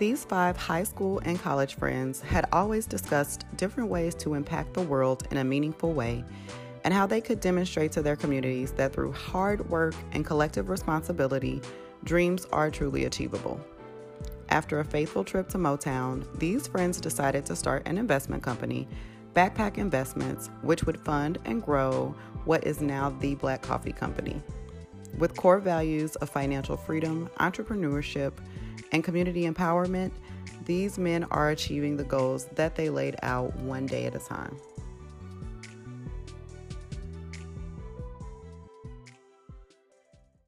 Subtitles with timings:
[0.00, 4.80] These five high school and college friends had always discussed different ways to impact the
[4.80, 6.24] world in a meaningful way
[6.84, 11.60] and how they could demonstrate to their communities that through hard work and collective responsibility,
[12.02, 13.60] dreams are truly achievable.
[14.48, 18.88] After a faithful trip to Motown, these friends decided to start an investment company,
[19.34, 22.14] Backpack Investments, which would fund and grow
[22.46, 24.42] what is now the Black Coffee Company.
[25.18, 28.32] With core values of financial freedom, entrepreneurship,
[28.92, 30.12] and community empowerment,
[30.64, 34.56] these men are achieving the goals that they laid out one day at a time.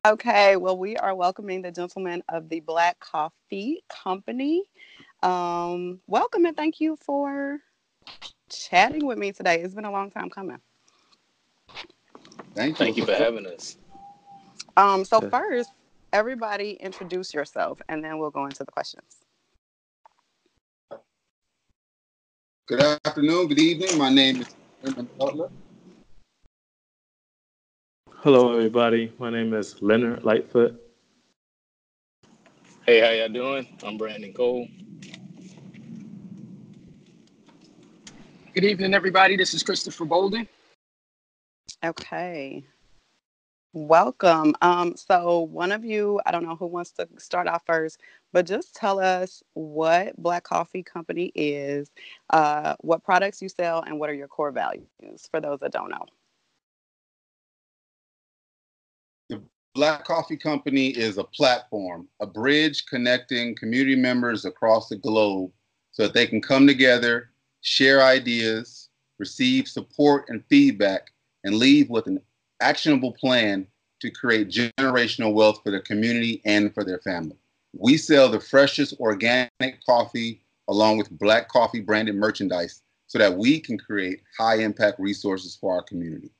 [0.04, 4.64] Okay, well, we are welcoming the gentlemen of the Black Coffee Company.
[5.22, 7.60] Um, welcome and thank you for
[8.50, 9.60] chatting with me today.
[9.60, 10.58] It's been a long time coming.
[12.54, 12.84] Thank you.
[12.84, 13.76] Thank you for having us.
[14.76, 15.70] Um, so first,
[16.12, 19.16] everybody introduce yourself and then we'll go into the questions.
[22.66, 23.98] Good afternoon, good evening.
[23.98, 24.48] My name is
[24.82, 25.50] Raymond Butler.
[28.18, 29.12] Hello, everybody.
[29.18, 30.80] My name is Leonard Lightfoot.
[32.86, 33.66] Hey, how y'all doing?
[33.84, 34.68] I'm Brandon Cole.
[38.54, 39.36] Good evening, everybody.
[39.36, 40.46] This is Christopher Bolden.
[41.84, 42.62] Okay.
[43.74, 44.54] Welcome.
[44.60, 48.44] Um, so one of you, I don't know who wants to start off first, but
[48.44, 51.90] just tell us what Black Coffee Company is,
[52.28, 55.88] uh, what products you sell, and what are your core values for those that don't
[55.88, 56.04] know.
[59.30, 59.42] The
[59.74, 65.50] Black Coffee Company is a platform, a bridge connecting community members across the globe
[65.92, 67.30] so that they can come together,
[67.62, 71.10] share ideas, receive support and feedback,
[71.44, 72.20] and leave with an
[72.62, 73.66] actionable plan
[74.00, 77.36] to create generational wealth for their community and for their family.
[77.76, 79.50] We sell the freshest organic
[79.86, 85.56] coffee along with black coffee branded merchandise so that we can create high impact resources
[85.56, 86.30] for our community.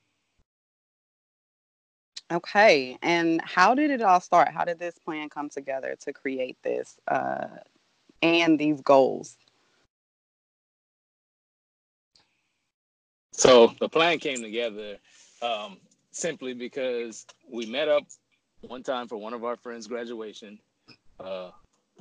[2.31, 4.49] Okay, and how did it all start?
[4.49, 7.45] How did this plan come together to create this uh,
[8.21, 9.37] and these goals?
[13.33, 14.97] So the plan came together
[15.41, 15.77] um,
[16.13, 18.03] simply because we met up
[18.61, 20.59] one time for one of our friends' graduation,
[21.19, 21.49] uh,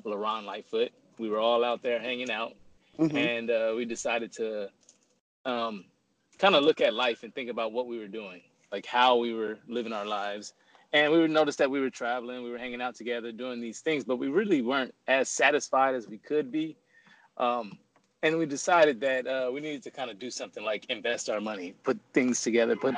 [0.04, 0.90] LaRon Lightfoot.
[1.18, 2.52] We were all out there hanging out,
[2.98, 3.16] mm-hmm.
[3.16, 4.68] and uh, we decided to
[5.44, 5.84] um,
[6.38, 8.40] kind of look at life and think about what we were doing,
[8.70, 10.54] like how we were living our lives.
[10.92, 13.80] And we would notice that we were traveling, we were hanging out together, doing these
[13.80, 16.76] things, but we really weren't as satisfied as we could be.
[17.38, 17.78] Um,
[18.22, 21.40] and we decided that uh, we needed to kind of do something like invest our
[21.40, 22.94] money, put things together, put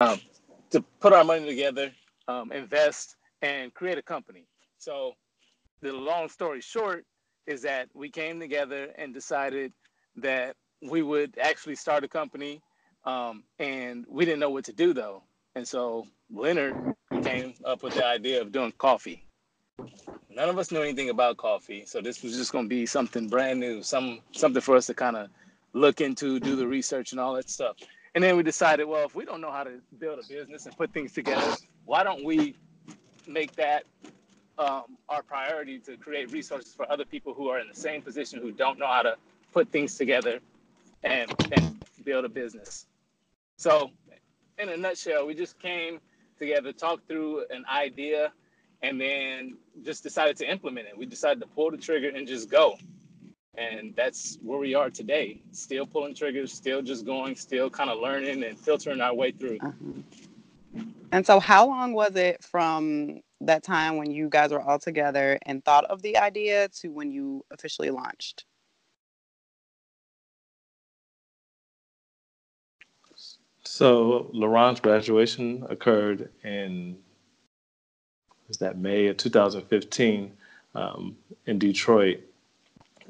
[0.00, 0.20] um,
[0.70, 1.92] to put our money together,
[2.28, 4.46] um, invest, and create a company.
[4.78, 5.12] So,
[5.82, 7.04] the long story short
[7.46, 9.72] is that we came together and decided
[10.16, 12.60] that we would actually start a company,
[13.04, 15.22] um, and we didn't know what to do though.
[15.54, 16.74] And so Leonard
[17.22, 19.26] came up with the idea of doing coffee.
[20.30, 23.28] None of us knew anything about coffee, so this was just going to be something
[23.28, 25.28] brand new, some something for us to kind of
[25.72, 27.76] look into, do the research, and all that stuff.
[28.16, 30.74] And then we decided, well, if we don't know how to build a business and
[30.74, 31.54] put things together,
[31.84, 32.56] why don't we
[33.26, 33.84] make that
[34.58, 38.40] um, our priority to create resources for other people who are in the same position
[38.40, 39.16] who don't know how to
[39.52, 40.40] put things together
[41.04, 42.86] and, and build a business.
[43.58, 43.90] So,
[44.58, 46.00] in a nutshell, we just came
[46.38, 48.32] together, talked through an idea,
[48.80, 50.96] and then just decided to implement it.
[50.96, 52.78] We decided to pull the trigger and just go
[53.56, 57.98] and that's where we are today still pulling triggers still just going still kind of
[57.98, 59.58] learning and filtering our way through.
[59.60, 60.82] Uh-huh.
[61.12, 65.38] and so how long was it from that time when you guys were all together
[65.46, 68.44] and thought of the idea to when you officially launched?
[73.64, 76.96] So laron's graduation occurred in
[78.48, 80.32] was that may of 2015
[80.74, 81.16] um,
[81.46, 82.20] in detroit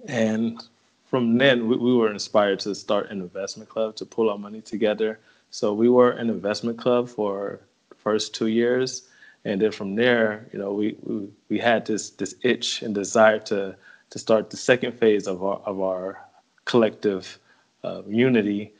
[0.08, 0.62] and
[1.04, 4.60] from then, we, we were inspired to start an investment club to pull our money
[4.60, 5.18] together.
[5.50, 9.08] So we were an investment club for the first two years.
[9.44, 13.38] And then from there, you know, we, we, we had this this itch and desire
[13.40, 13.76] to
[14.10, 16.20] to start the second phase of our of our
[16.64, 17.38] collective
[17.84, 18.72] uh, unity,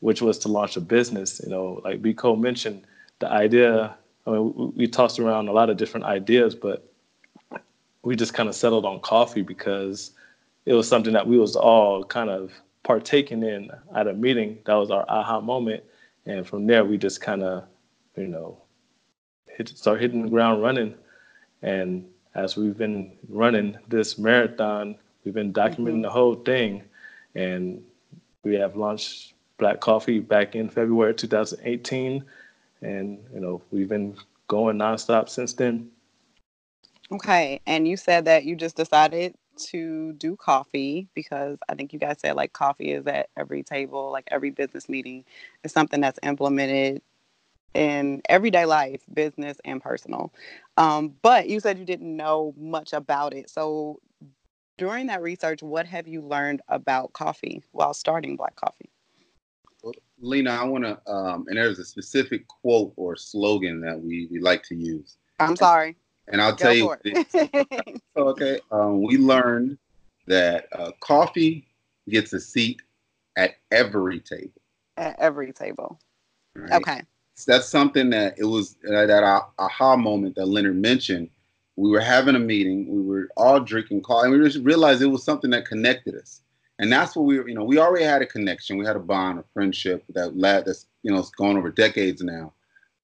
[0.00, 1.40] which was to launch a business.
[1.44, 2.86] You know, like Biko mentioned,
[3.18, 3.94] the idea.
[4.26, 6.90] I mean, we, we tossed around a lot of different ideas, but
[8.02, 10.12] we just kind of settled on coffee because
[10.66, 12.52] it was something that we was all kind of
[12.82, 14.58] partaking in at a meeting.
[14.66, 15.84] That was our aha moment,
[16.26, 17.64] and from there we just kind of,
[18.16, 18.58] you know,
[19.46, 20.94] hit, start hitting the ground running,
[21.62, 26.02] and as we've been running this marathon, we've been documenting mm-hmm.
[26.02, 26.82] the whole thing,
[27.34, 27.82] and
[28.42, 32.24] we have launched Black Coffee back in February 2018,
[32.82, 34.16] and you know we've been
[34.48, 35.90] going nonstop since then.
[37.12, 41.98] Okay, and you said that you just decided to do coffee because I think you
[41.98, 45.24] guys said like coffee is at every table, like every business meeting
[45.62, 47.02] is something that's implemented
[47.74, 50.32] in everyday life, business and personal.
[50.76, 53.50] Um, but you said you didn't know much about it.
[53.50, 54.00] So
[54.78, 58.90] during that research, what have you learned about coffee while starting Black Coffee?
[59.82, 64.28] Well, Lena, I want to, um, and there's a specific quote or slogan that we,
[64.30, 65.18] we like to use.
[65.38, 65.96] I'm sorry.
[66.28, 66.96] And I'll Go tell you,
[68.16, 69.78] okay, um, we learned
[70.26, 71.66] that uh, coffee
[72.08, 72.80] gets a seat
[73.36, 74.60] at every table.
[74.96, 75.98] At every table.
[76.54, 76.72] Right?
[76.72, 77.02] Okay.
[77.34, 81.30] So that's something that it was uh, that aha moment that Leonard mentioned.
[81.76, 82.86] We were having a meeting.
[82.88, 86.42] We were all drinking coffee, and we just realized it was something that connected us.
[86.78, 87.48] And that's what we were.
[87.48, 88.78] You know, we already had a connection.
[88.78, 90.66] We had a bond, a friendship that led.
[90.66, 92.52] That's you know, it's gone over decades now.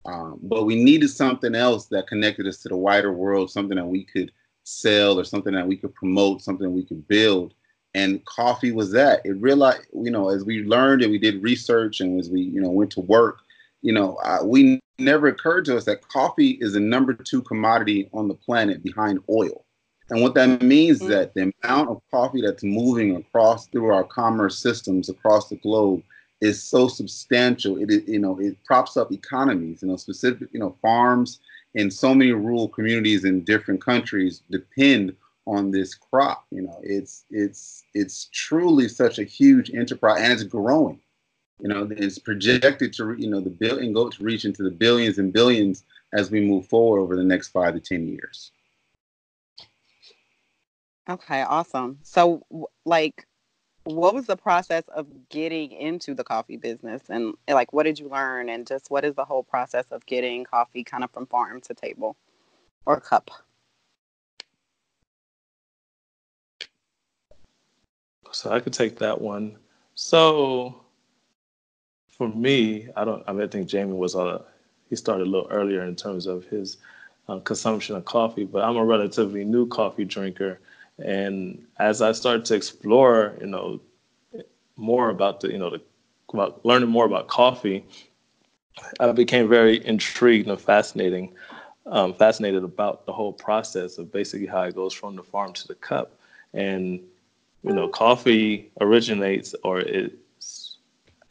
[0.06, 3.86] Um, but we needed something else that connected us to the wider world, something that
[3.86, 4.32] we could
[4.64, 7.54] sell or something that we could promote, something we could build.
[7.96, 9.22] And coffee was that.
[9.26, 12.62] It realized, you know, as we learned and we did research and as we, you
[12.62, 13.40] know, went to work,
[13.82, 18.10] you know, uh, we never occurred to us that coffee is the number two commodity
[18.14, 19.66] on the planet behind oil.
[20.10, 21.12] And what that means mm-hmm.
[21.12, 25.58] is that the amount of coffee that's moving across through our commerce systems across the
[25.58, 26.04] globe
[26.42, 27.78] is so substantial.
[27.78, 29.82] It you know it props up economies.
[29.82, 31.40] You know, specific you know farms
[31.76, 35.16] in so many rural communities in different countries depend
[35.46, 36.46] on this crop.
[36.52, 41.00] You know, it's it's it's truly such a huge enterprise, and it's growing.
[41.60, 44.72] You know, it's projected to you know the bill and go to reach into the
[44.72, 45.84] billions and billions
[46.14, 48.52] as we move forward over the next five to ten years.
[51.10, 51.98] Okay, awesome.
[52.04, 52.44] So,
[52.86, 53.26] like,
[53.96, 57.04] what was the process of getting into the coffee business?
[57.10, 58.50] And like what did you learn?
[58.50, 61.74] And just what is the whole process of getting coffee kind of from farm to
[61.74, 62.16] table
[62.86, 63.32] or cup?
[68.32, 69.58] So i could take that one.
[69.96, 70.82] So
[72.20, 74.44] for me i don't i mean i think jamie was uh
[74.90, 76.78] he started a little earlier in terms of his
[77.30, 80.60] uh, consumption of coffee but i'm a relatively new coffee drinker
[81.04, 83.82] and as I started to explore, you know,
[84.76, 85.82] more about the, you know, the,
[86.34, 87.86] about learning more about coffee,
[89.00, 91.34] I became very intrigued and fascinating,
[91.86, 95.68] um, fascinated about the whole process of basically how it goes from the farm to
[95.68, 96.20] the cup.
[96.54, 97.02] And
[97.64, 100.78] you know, coffee originates or it's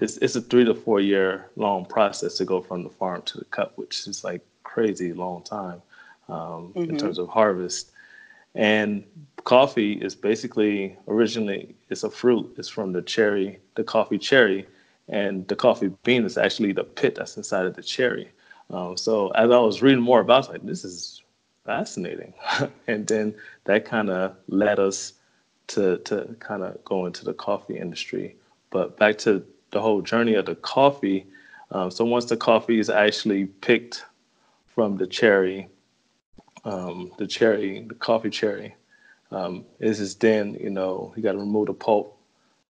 [0.01, 3.39] it's, it's a three to four year long process to go from the farm to
[3.39, 5.83] the cup, which is like crazy long time
[6.29, 6.91] um, mm-hmm.
[6.91, 7.91] in terms of harvest.
[8.59, 9.05] And
[9.45, 12.55] coffee is basically originally it's a fruit.
[12.59, 14.67] It's from the cherry, the coffee cherry,
[15.09, 18.31] and the coffee bean is actually the pit that's inside of the cherry.
[18.71, 21.23] Um, so as I was reading more about, it, like, this is
[21.65, 22.35] fascinating,
[22.89, 23.35] and then
[23.65, 25.15] that kind of led us
[25.69, 28.37] to to kind of go into the coffee industry.
[28.71, 31.27] But back to the whole journey of the coffee.
[31.71, 34.05] Um, so once the coffee is actually picked
[34.67, 35.69] from the cherry,
[36.69, 38.75] um, the cherry, the coffee cherry.
[39.31, 42.19] Um, is is then you know you got to remove the pulp,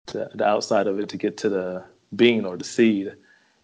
[0.07, 1.85] to the outside of it to get to the
[2.15, 3.15] bean or the seed,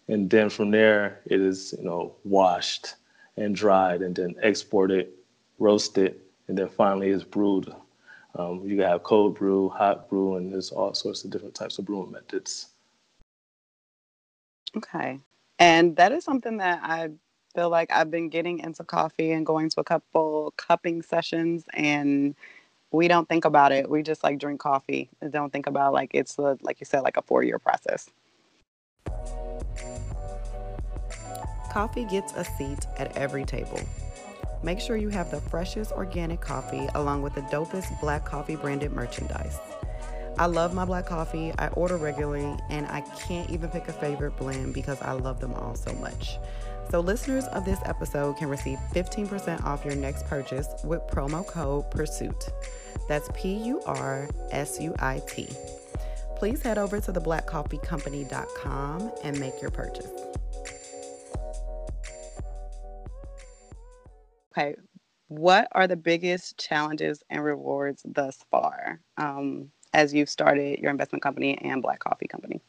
[0.07, 2.95] and then from there it is you know washed
[3.37, 5.07] and dried and then exported,
[5.59, 7.73] roasted, and then finally is brewed.
[8.35, 11.79] Um, you can have cold brew, hot brew, and there's all sorts of different types
[11.79, 12.67] of brewing methods.
[14.75, 15.19] Okay,
[15.59, 17.09] and that is something that I
[17.51, 22.35] feel like I've been getting into coffee and going to a couple cupping sessions and
[22.91, 23.89] we don't think about it.
[23.89, 27.01] We just like drink coffee and don't think about like it's a, like you said
[27.01, 28.09] like a 4 year process.
[31.71, 33.79] Coffee gets a seat at every table.
[34.63, 38.91] Make sure you have the freshest organic coffee along with the dopest black coffee branded
[38.91, 39.57] merchandise.
[40.37, 41.53] I love my black coffee.
[41.57, 45.53] I order regularly and I can't even pick a favorite blend because I love them
[45.53, 46.37] all so much.
[46.91, 51.89] So, listeners of this episode can receive 15% off your next purchase with promo code
[51.89, 52.49] PURSUIT.
[53.07, 55.47] That's P U R S U I T.
[56.35, 60.11] Please head over to theblackcoffeecompany.com and make your purchase.
[64.51, 64.75] Okay,
[65.29, 71.23] what are the biggest challenges and rewards thus far um, as you've started your investment
[71.23, 72.59] company and Black Coffee Company?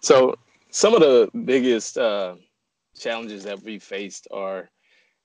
[0.00, 0.36] So,
[0.72, 2.34] some of the biggest uh,
[2.98, 4.70] challenges that we faced are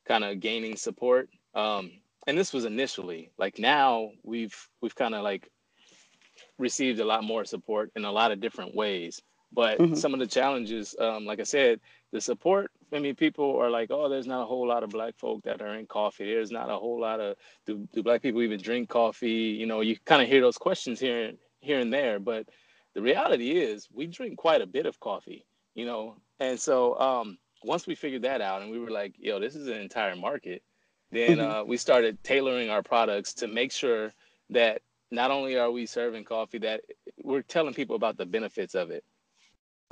[0.06, 1.30] kind of gaining support.
[1.56, 1.92] Um,
[2.28, 5.50] and this was initially like now we've we've kind of like
[6.60, 9.22] received a lot more support in a lot of different ways.
[9.54, 9.96] But mm-hmm.
[9.96, 11.80] some of the challenges, um, like I said,
[12.12, 12.70] the support.
[12.92, 15.62] I mean, people are like, "Oh, there's not a whole lot of black folk that
[15.62, 16.26] are in coffee.
[16.26, 19.80] There's not a whole lot of do, do black people even drink coffee?" You know,
[19.80, 22.20] you kind of hear those questions here here and there.
[22.20, 22.50] But
[22.98, 25.46] the reality is, we drink quite a bit of coffee.
[25.76, 29.40] You know, and so um, once we figured that out, and we were like, "Yo,
[29.40, 30.64] this is an entire market,"
[31.12, 31.52] then mm-hmm.
[31.52, 34.12] uh, we started tailoring our products to make sure
[34.50, 36.82] that not only are we serving coffee, that
[37.22, 39.04] we're telling people about the benefits of it.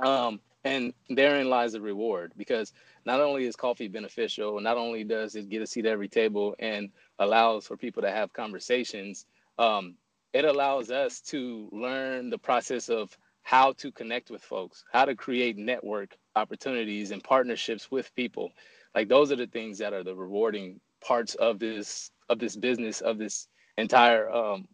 [0.00, 2.72] Um, and therein lies the reward because
[3.04, 6.56] not only is coffee beneficial, not only does it get a seat at every table
[6.58, 9.26] and allows for people to have conversations,
[9.60, 9.94] um,
[10.36, 15.14] it allows us to learn the process of how to connect with folks, how to
[15.14, 18.50] create network opportunities and partnerships with people.
[18.94, 23.00] Like those are the things that are the rewarding parts of this of this business
[23.00, 24.68] of this entire um,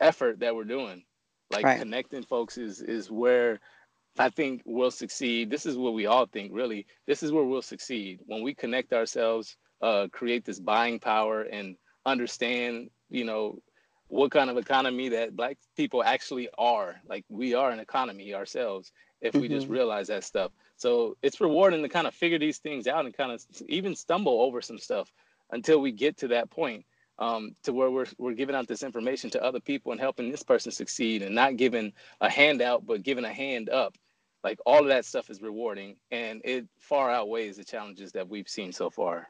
[0.00, 1.02] effort that we're doing.
[1.50, 1.78] Like right.
[1.78, 3.58] connecting folks is is where
[4.18, 5.48] I think we'll succeed.
[5.50, 6.84] This is what we all think, really.
[7.06, 11.76] This is where we'll succeed when we connect ourselves, uh, create this buying power, and
[12.04, 13.58] understand, you know,
[14.08, 16.96] what kind of economy that Black people actually are.
[17.08, 19.56] Like we are an economy ourselves if we mm-hmm.
[19.56, 20.52] just realize that stuff.
[20.76, 24.40] So it's rewarding to kind of figure these things out and kind of even stumble
[24.42, 25.10] over some stuff
[25.50, 26.84] until we get to that point
[27.18, 30.42] um, to where we're, we're giving out this information to other people and helping this
[30.42, 33.96] person succeed and not giving a handout, but giving a hand up.
[34.44, 38.48] Like all of that stuff is rewarding and it far outweighs the challenges that we've
[38.48, 39.28] seen so far.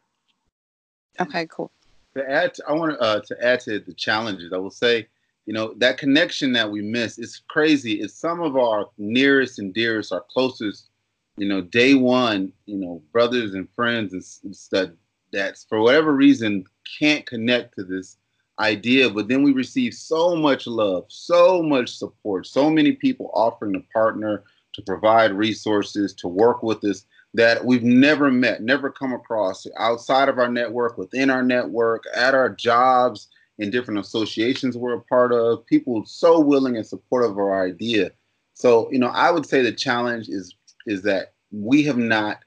[1.18, 1.70] Okay, cool.
[2.16, 4.52] To add, to, I want uh, to add to the challenges.
[4.52, 5.06] I will say,
[5.44, 8.00] you know, that connection that we miss is crazy.
[8.00, 10.88] It's some of our nearest and dearest, our closest,
[11.36, 14.94] you know, day one, you know, brothers and friends and that
[15.32, 16.64] that for whatever reason
[16.98, 18.16] can't connect to this
[18.58, 23.74] idea, but then we receive so much love, so much support, so many people offering
[23.74, 27.04] to partner, to provide resources, to work with us
[27.36, 32.34] that we've never met, never come across outside of our network, within our network, at
[32.34, 33.28] our jobs,
[33.58, 35.64] in different associations we're a part of.
[35.66, 38.10] People so willing and supportive of our idea.
[38.54, 40.54] So, you know, I would say the challenge is
[40.86, 42.38] is that we have not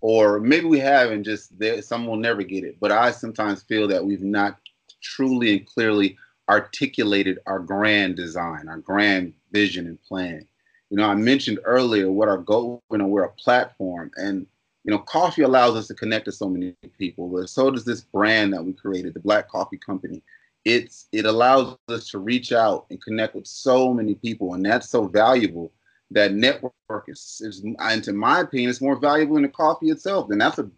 [0.00, 2.78] or maybe we have and just there, some will never get it.
[2.80, 4.58] But I sometimes feel that we've not
[5.02, 6.16] truly and clearly
[6.48, 10.46] articulated our grand design, our grand vision and plan.
[10.90, 14.46] You know, I mentioned earlier what our goal, you know, we're a platform and
[14.84, 18.00] you know, coffee allows us to connect to so many people, but so does this
[18.00, 20.22] brand that we created, the Black Coffee Company.
[20.64, 24.88] It's it allows us to reach out and connect with so many people, and that's
[24.88, 25.72] so valuable
[26.10, 30.30] that network is, is and to my opinion, it's more valuable than the coffee itself.
[30.30, 30.68] And that's a,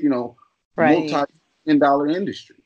[0.00, 0.36] you know,
[0.76, 0.98] right.
[0.98, 2.56] multi-million dollar industry.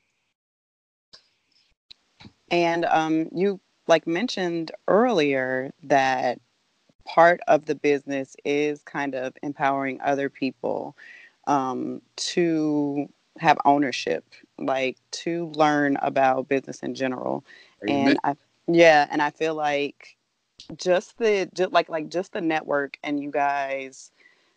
[2.51, 6.41] And um, you like mentioned earlier that
[7.07, 10.97] part of the business is kind of empowering other people
[11.47, 13.09] um, to
[13.39, 14.25] have ownership,
[14.59, 17.45] like to learn about business in general.
[17.85, 18.09] Amen.
[18.09, 18.35] And I,
[18.67, 20.17] yeah, and I feel like
[20.77, 24.11] just the just like like just the network and you guys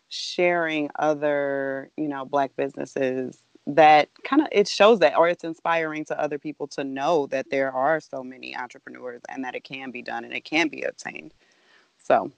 [0.08, 6.04] sharing other you know black businesses that kind of it shows that or it's inspiring
[6.04, 9.92] to other people to know that there are so many entrepreneurs and that it can
[9.92, 11.32] be done and it can be obtained
[12.04, 12.32] so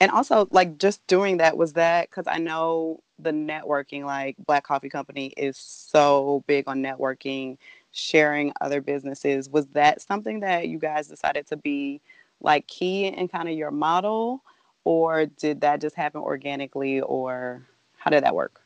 [0.00, 4.64] and also like just doing that was that because i know the networking like black
[4.64, 7.56] coffee company is so big on networking
[7.94, 9.48] sharing other businesses.
[9.48, 12.00] Was that something that you guys decided to be
[12.40, 14.42] like key in kind of your model?
[14.84, 17.62] Or did that just happen organically or
[17.96, 18.60] how did that work?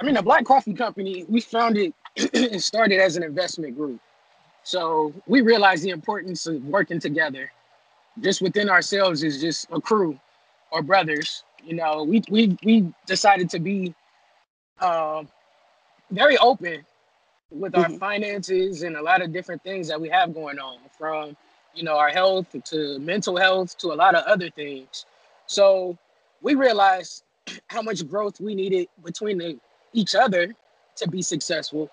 [0.00, 1.92] I mean the black coffee company we founded
[2.34, 4.00] and started as an investment group
[4.64, 7.50] so we realize the importance of working together.
[8.20, 10.18] Just within ourselves is just a crew
[10.70, 12.04] or brothers you know.
[12.04, 13.94] We we, we decided to be
[14.80, 15.24] uh,
[16.10, 16.84] very open
[17.50, 17.96] with our mm-hmm.
[17.96, 21.36] finances and a lot of different things that we have going on from
[21.74, 25.06] you know our health to mental health to a lot of other things.
[25.46, 25.96] So
[26.42, 27.24] we realized
[27.68, 29.58] how much growth we needed between the,
[29.92, 30.54] each other
[30.96, 31.90] to be successful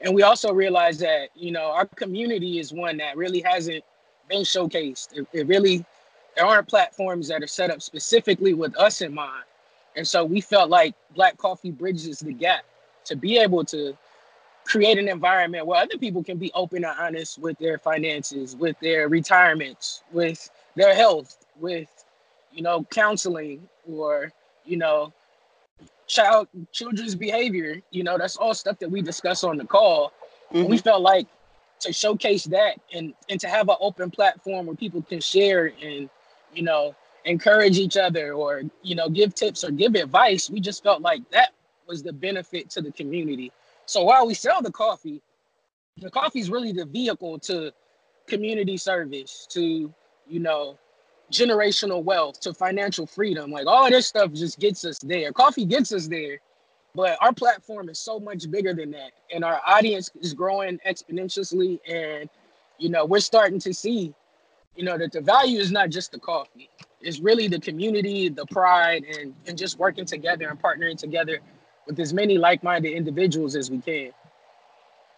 [0.00, 3.84] and we also realized that you know our community is one that really hasn't
[4.28, 5.16] been showcased.
[5.16, 5.84] It, it really
[6.36, 9.44] there aren't platforms that are set up specifically with us in mind.
[9.96, 12.64] And so we felt like black coffee bridges the gap
[13.04, 13.96] to be able to
[14.64, 18.76] create an environment where other people can be open and honest with their finances, with
[18.80, 21.88] their retirements, with their health, with
[22.54, 24.32] you know, counseling or,
[24.64, 25.12] you know,
[26.06, 27.80] child children's behavior.
[27.90, 30.12] You know, that's all stuff that we discuss on the call.
[30.52, 30.68] Mm-hmm.
[30.68, 31.26] We felt like
[31.80, 36.08] to showcase that and and to have an open platform where people can share and
[36.54, 36.94] you know
[37.24, 41.28] encourage each other or you know give tips or give advice we just felt like
[41.30, 41.50] that
[41.86, 43.52] was the benefit to the community
[43.86, 45.20] so while we sell the coffee
[45.98, 47.72] the coffee is really the vehicle to
[48.26, 49.92] community service to
[50.26, 50.78] you know
[51.32, 53.50] generational wealth to financial freedom.
[53.50, 55.32] Like all this stuff just gets us there.
[55.32, 56.40] Coffee gets us there
[56.94, 59.10] but our platform is so much bigger than that.
[59.32, 61.80] And our audience is growing exponentially.
[61.88, 62.30] And
[62.78, 64.14] you know we're starting to see
[64.76, 66.70] you know that the value is not just the coffee.
[67.00, 71.40] It's really the community the pride and and just working together and partnering together
[71.86, 74.10] with as many like-minded individuals as we can.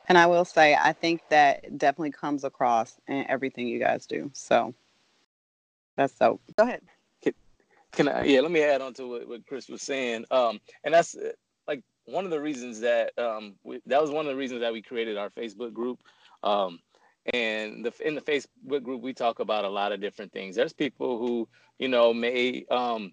[0.09, 4.31] And i will say i think that definitely comes across in everything you guys do.
[4.35, 4.75] So
[5.97, 6.83] that's so go ahead
[7.23, 7.33] can,
[7.93, 10.95] can i yeah let me add on to what, what chris was saying um and
[10.95, 11.17] that's
[11.67, 14.73] like one of the reasons that um, we, that was one of the reasons that
[14.73, 16.01] we created our Facebook group.
[16.43, 16.81] Um,
[17.35, 20.55] and the, in the Facebook group, we talk about a lot of different things.
[20.55, 21.49] There's people who,
[21.79, 23.13] you know, may, um,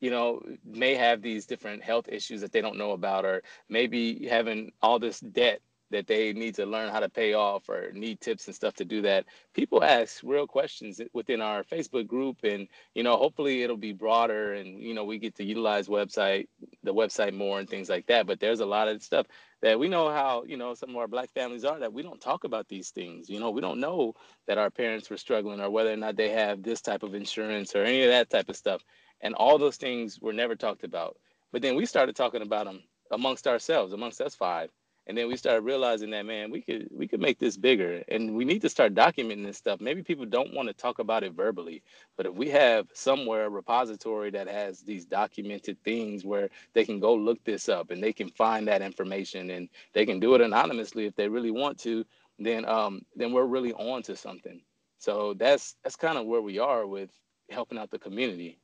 [0.00, 4.26] you know, may have these different health issues that they don't know about, or maybe
[4.28, 5.60] having all this debt
[5.90, 8.84] that they need to learn how to pay off or need tips and stuff to
[8.84, 9.24] do that
[9.54, 14.54] people ask real questions within our facebook group and you know hopefully it'll be broader
[14.54, 16.46] and you know we get to utilize website
[16.82, 18.26] the website more and things like that.
[18.26, 19.26] But there's a lot of stuff
[19.62, 22.20] that we know how you know some of our black families are that we don't
[22.20, 23.28] talk about these things.
[23.28, 24.14] You know we don't know
[24.46, 27.74] that our parents were struggling or whether or not they have this type of insurance
[27.74, 28.82] or any of that type of stuff.
[29.20, 31.16] And all those things were never talked about.
[31.52, 34.70] But then we started talking about them amongst ourselves amongst us five
[35.06, 38.34] and then we started realizing that man we could we could make this bigger and
[38.34, 39.80] we need to start documenting this stuff.
[39.80, 41.82] Maybe people don't want to talk about it verbally
[42.16, 47.00] but if we have somewhere a repository that has these documented things where they can
[47.00, 50.40] go look this up and they can find that information and they can do it
[50.40, 52.04] anonymously if they really want to
[52.38, 54.60] then um then we're really on to something.
[54.98, 57.10] So that's that's kind of where we are with
[57.50, 58.58] helping out the community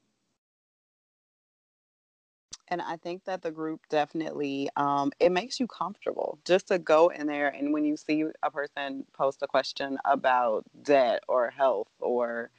[2.70, 7.08] and I think that the group definitely um, it makes you comfortable just to go
[7.08, 11.88] in there and when you see a person post a question about debt or health
[12.00, 12.50] or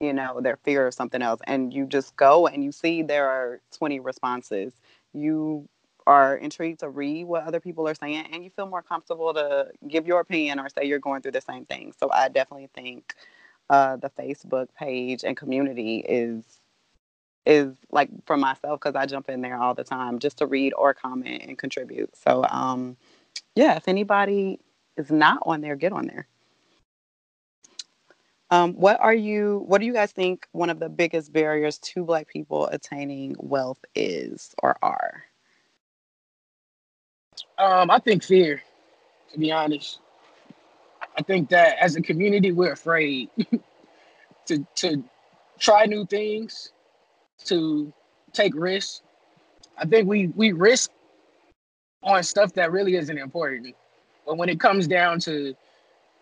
[0.00, 3.28] you know their fear of something else and you just go and you see there
[3.28, 4.74] are 20 responses
[5.12, 5.68] you
[6.06, 9.68] are intrigued to read what other people are saying and you feel more comfortable to
[9.88, 11.92] give your opinion or say you're going through the same thing.
[11.98, 13.14] So i definitely think
[13.70, 16.55] uh, the facebook page and community is
[17.46, 20.74] is like for myself because I jump in there all the time just to read
[20.76, 22.14] or comment and contribute.
[22.16, 22.96] So um,
[23.54, 24.58] yeah, if anybody
[24.96, 26.26] is not on there, get on there.
[28.50, 29.64] Um, what are you?
[29.66, 33.84] What do you guys think one of the biggest barriers to Black people attaining wealth
[33.94, 35.24] is or are?
[37.58, 38.62] Um, I think fear.
[39.32, 39.98] To be honest,
[41.18, 43.30] I think that as a community, we're afraid
[44.46, 45.02] to to
[45.58, 46.70] try new things
[47.44, 47.92] to
[48.32, 49.02] take risks.
[49.78, 50.90] I think we we risk
[52.02, 53.74] on stuff that really isn't important.
[54.24, 55.54] But when it comes down to,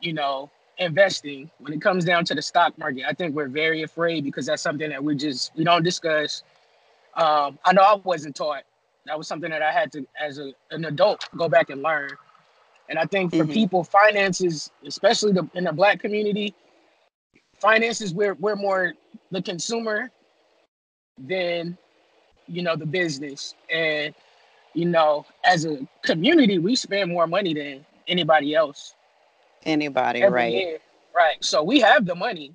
[0.00, 3.82] you know, investing, when it comes down to the stock market, I think we're very
[3.82, 6.42] afraid because that's something that we just we don't discuss.
[7.16, 8.64] Um, I know I wasn't taught.
[9.06, 12.10] That was something that I had to, as a, an adult, go back and learn.
[12.88, 13.52] And I think for mm-hmm.
[13.52, 16.54] people, finances, especially the, in the black community,
[17.60, 18.94] finances we're we're more
[19.30, 20.10] the consumer
[21.18, 21.76] than
[22.46, 23.54] you know the business.
[23.70, 24.14] And
[24.74, 28.94] you know as a community we spend more money than anybody else.
[29.64, 30.52] Anybody right.
[30.52, 30.78] year.
[31.14, 31.42] right.
[31.42, 32.52] So we have the money.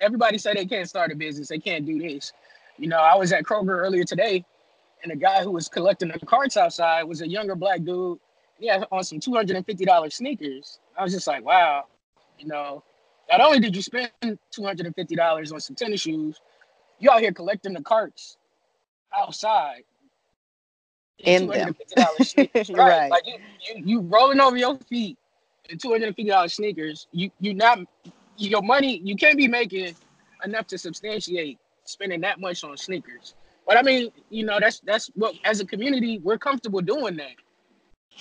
[0.00, 1.48] Everybody say they can't start a business.
[1.48, 2.32] They can't do this.
[2.78, 4.44] You know i was at kroger earlier today
[5.02, 8.18] and the guy who was collecting the carts outside was a younger black dude.
[8.58, 10.78] Yeah on some $250 sneakers.
[10.98, 11.84] I was just like wow.
[12.38, 12.82] You know
[13.30, 16.40] not only did you spend $250 on some tennis shoes
[16.98, 18.36] you out here collecting the carts
[19.16, 19.82] outside.
[21.18, 21.74] In them.
[21.96, 22.36] right.
[22.74, 23.10] right.
[23.10, 25.16] Like you, you, you rolling over your feet
[25.70, 27.06] in two hundred and fifty dollars sneakers.
[27.12, 27.78] You you not
[28.36, 29.00] your money.
[29.02, 29.94] You can't be making
[30.44, 33.34] enough to substantiate spending that much on sneakers.
[33.66, 37.34] But I mean, you know, that's that's what as a community we're comfortable doing that.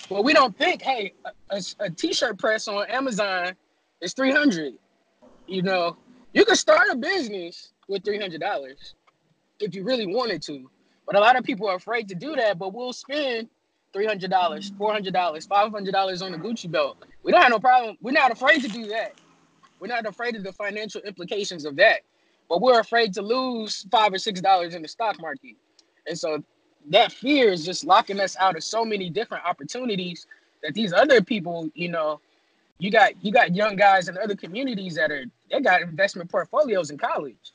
[0.10, 3.54] But we don't think, hey, a, a, a t-shirt press on Amazon
[4.02, 4.74] is three hundred.
[5.48, 5.98] You know,
[6.34, 8.96] you can start a business with three hundred dollars
[9.60, 10.70] if you really wanted to.
[11.08, 12.60] But a lot of people are afraid to do that.
[12.60, 13.50] But we'll spend
[13.94, 16.98] three hundred dollars, four hundred dollars, five hundred dollars on a Gucci belt.
[17.24, 17.98] We don't have no problem.
[18.02, 19.16] We're not afraid to do that.
[19.80, 22.02] We're not afraid of the financial implications of that.
[22.50, 25.56] but we're afraid to lose five or six dollars in the stock market.
[26.08, 26.44] And so
[26.92, 30.28] that fear is just locking us out of so many different opportunities
[30.64, 32.22] that these other people, you know,
[32.80, 36.92] you got you got young guys in other communities that are they got investment portfolios
[36.92, 37.54] in college.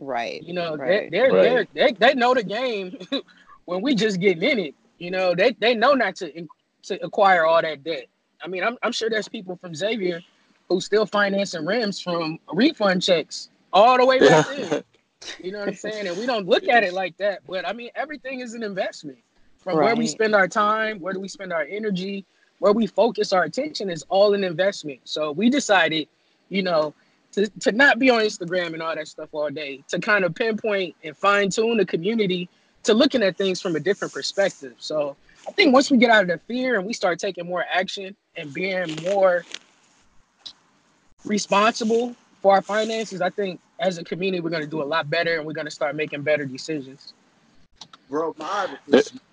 [0.00, 0.42] Right.
[0.42, 1.10] You know, right.
[1.10, 1.68] they're, they're, right.
[1.74, 2.98] they're, they they know the game
[3.66, 4.74] when we just getting in it.
[4.98, 6.48] You know, they they know not to
[6.84, 8.06] to acquire all that debt.
[8.42, 10.22] I mean, I'm I'm sure there's people from Xavier
[10.68, 14.82] who still financing rims from refund checks all the way back then.
[15.38, 16.08] You know what I'm saying?
[16.08, 17.40] And we don't look at it like that.
[17.46, 19.18] But I mean, everything is an investment.
[19.58, 22.24] From where we spend our time, where do we spend our energy,
[22.60, 25.00] where we focus our attention is all an investment.
[25.04, 26.08] So we decided,
[26.48, 26.94] you know,
[27.32, 30.34] to, to not be on Instagram and all that stuff all day, to kind of
[30.34, 32.48] pinpoint and fine tune the community
[32.82, 34.74] to looking at things from a different perspective.
[34.78, 35.16] So
[35.46, 38.16] I think once we get out of the fear and we start taking more action
[38.36, 39.44] and being more
[41.24, 45.08] responsible for our finances, I think as a community we're going to do a lot
[45.08, 47.14] better and we're going to start making better decisions.
[48.08, 48.76] Bro, my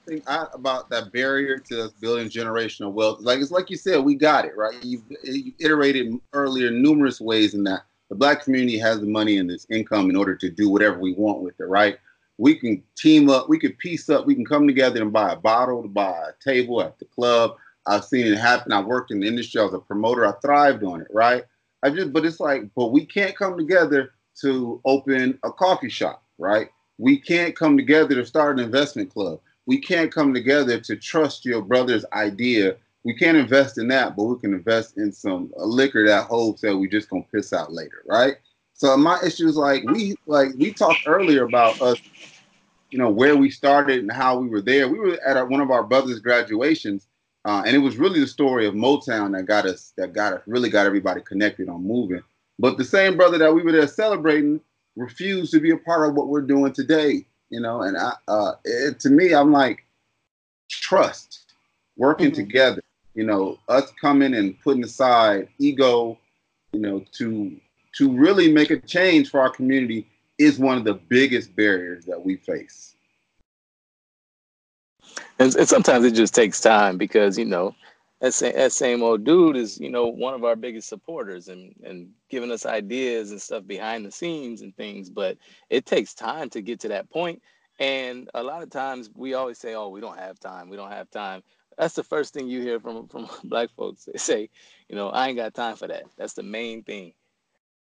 [0.05, 4.45] thing about that barrier to building generational wealth, like it's like you said, we got
[4.45, 4.75] it right.
[4.83, 9.49] You've, you iterated earlier numerous ways in that the black community has the money and
[9.49, 11.97] this income in order to do whatever we want with it, right?
[12.37, 15.35] We can team up, we can piece up, we can come together and buy a
[15.35, 17.55] bottle, to buy a table at the club.
[17.87, 18.71] I've seen it happen.
[18.71, 19.61] I worked in the industry.
[19.61, 20.25] I was a promoter.
[20.25, 21.43] I thrived on it, right?
[21.83, 26.23] I just, but it's like, but we can't come together to open a coffee shop,
[26.37, 26.69] right?
[26.97, 29.39] We can't come together to start an investment club.
[29.65, 32.77] We can't come together to trust your brother's idea.
[33.07, 36.61] We can't invest in that, but we can invest in some a liquor that hopes
[36.61, 38.35] that we just gonna piss out later, right?
[38.73, 41.97] So my issue is like we like we talked earlier about us,
[42.91, 44.89] you know, where we started and how we were there.
[44.89, 47.07] We were at our, one of our brothers' graduations,
[47.45, 50.41] uh, and it was really the story of Motown that got us that got us
[50.45, 52.23] really got everybody connected on moving.
[52.59, 54.61] But the same brother that we were there celebrating
[54.97, 57.25] refused to be a part of what we're doing today.
[57.51, 59.85] You know, and I, uh, it, to me, I'm like,
[60.69, 61.53] trust,
[61.97, 62.35] working Mhm.
[62.35, 62.81] together.
[63.17, 66.17] You know, us coming and putting aside ego,
[66.71, 67.59] you know, to
[67.97, 72.23] to really make a change for our community is one of the biggest barriers that
[72.23, 72.95] we face.
[75.39, 77.75] and, and sometimes it just takes time because you know
[78.21, 81.73] that same, that same old dude is you know one of our biggest supporters and
[81.83, 85.37] and giving us ideas and stuff behind the scenes and things but
[85.69, 87.41] it takes time to get to that point.
[87.79, 90.69] And a lot of times we always say oh we don't have time.
[90.69, 91.43] We don't have time
[91.77, 94.49] that's the first thing you hear from from black folks they say
[94.89, 97.13] you know i ain't got time for that that's the main thing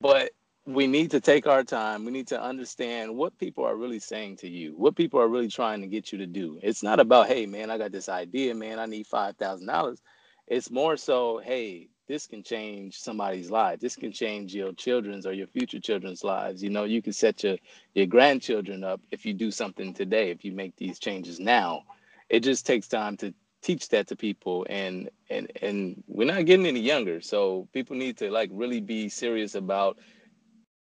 [0.00, 0.32] but
[0.66, 2.04] we need to take our time.
[2.04, 5.48] We need to understand what people are really saying to you, what people are really
[5.48, 6.58] trying to get you to do.
[6.62, 9.98] It's not about, hey, man, I got this idea, man, I need $5,000.
[10.46, 13.80] It's more so, hey, this can change somebody's life.
[13.80, 16.62] This can change your children's or your future children's lives.
[16.62, 17.56] You know, you can set your,
[17.94, 21.82] your grandchildren up if you do something today, if you make these changes now.
[22.28, 26.66] It just takes time to teach that to people and and and we're not getting
[26.66, 29.98] any younger so people need to like really be serious about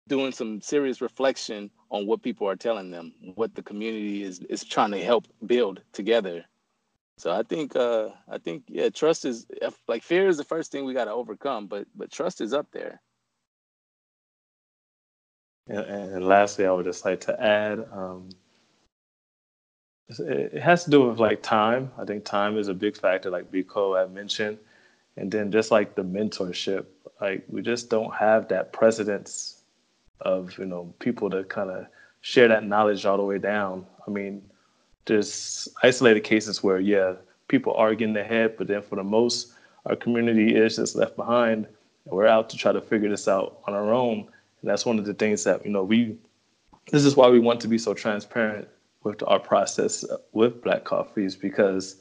[0.09, 4.65] doing some serious reflection on what people are telling them, what the community is is
[4.65, 6.45] trying to help build together.
[7.19, 9.47] So I think uh I think yeah, trust is
[9.89, 12.67] like fear is the first thing we got to overcome, but but trust is up
[12.73, 13.01] there.
[15.69, 18.31] And, and lastly, I would just like to add, um,
[20.19, 21.91] it has to do with like time.
[21.99, 24.59] I think time is a big factor, like Biko had mentioned,
[25.17, 26.87] and then just like the mentorship,
[27.21, 29.63] like we just don't have that precedence
[30.21, 31.87] of you know people to kind of
[32.23, 33.87] share that knowledge all the way down.
[34.07, 34.43] I mean,
[35.05, 37.15] there's isolated cases where yeah,
[37.49, 39.53] people are getting ahead, but then for the most,
[39.87, 43.61] our community is just left behind, and we're out to try to figure this out
[43.67, 44.29] on our own.
[44.63, 46.17] And that's one of the things that you know we.
[46.91, 48.67] This is why we want to be so transparent
[49.03, 51.97] with our process with Black Coffees because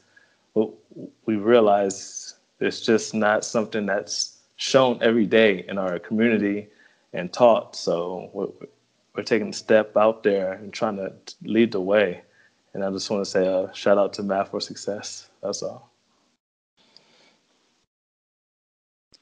[0.54, 6.68] we realize it's just not something that's shown every day in our community
[7.12, 7.74] and taught.
[7.74, 8.48] So we're,
[9.16, 12.22] we're taking a step out there and trying to lead the way.
[12.74, 15.28] And I just want to say a shout out to Math for Success.
[15.42, 15.90] That's all.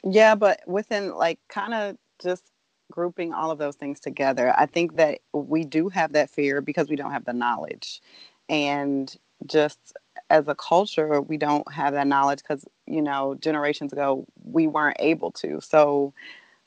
[0.04, 2.44] Yeah, but within like kind of just
[2.90, 6.88] grouping all of those things together, I think that we do have that fear because
[6.88, 8.00] we don't have the knowledge.
[8.48, 9.14] And
[9.46, 9.92] just
[10.30, 14.96] as a culture, we don't have that knowledge because, you know, generations ago, we weren't
[15.00, 15.60] able to.
[15.60, 16.12] So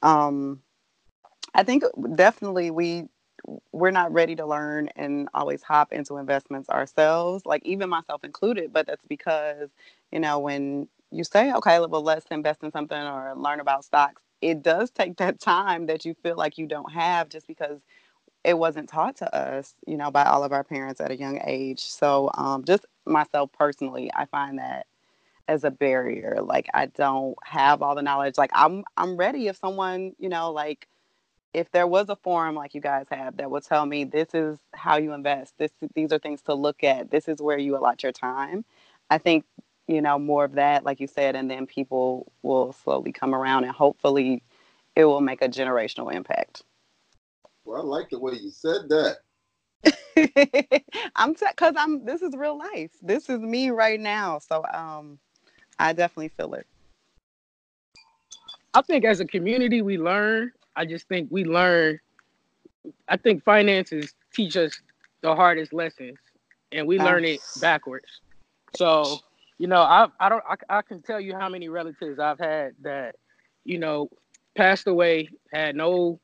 [0.04, 0.62] um,
[1.54, 1.84] I think
[2.16, 3.08] definitely we
[3.72, 8.72] we're not ready to learn and always hop into investments ourselves, like even myself included.
[8.72, 9.70] But that's because,
[10.12, 14.22] you know, when you say, okay, well, let's invest in something or learn about stocks,
[14.42, 17.80] it does take that time that you feel like you don't have just because
[18.44, 21.40] it wasn't taught to us, you know, by all of our parents at a young
[21.46, 21.82] age.
[21.82, 24.88] So, um, just myself personally, I find that
[25.48, 26.40] as a barrier.
[26.42, 28.38] Like, I don't have all the knowledge.
[28.38, 30.88] Like, I'm I'm ready if someone, you know, like
[31.54, 34.60] if there was a forum like you guys have that would tell me this is
[34.74, 38.04] how you invest, this these are things to look at, this is where you allot
[38.04, 38.66] your time.
[39.10, 39.46] I think
[39.92, 43.64] you know more of that, like you said, and then people will slowly come around,
[43.66, 44.42] and hopefully,
[44.96, 46.64] it will make a generational impact.
[47.66, 49.18] Well, I like the way you said that.
[51.16, 52.06] I'm because I'm.
[52.06, 52.92] This is real life.
[53.02, 54.40] This is me right now.
[54.40, 55.20] So um,
[55.80, 56.68] I definitely feel it.
[58.74, 60.52] I think as a community, we learn.
[60.76, 62.00] I just think we learn.
[63.08, 64.80] I think finances teach us
[65.22, 66.18] the hardest lessons,
[66.72, 68.22] and we learn it backwards.
[68.76, 69.20] So,
[69.62, 72.74] you know, I I don't I, I can tell you how many relatives I've had
[72.82, 73.16] that,
[73.64, 74.10] you know,
[74.58, 76.20] passed away, had no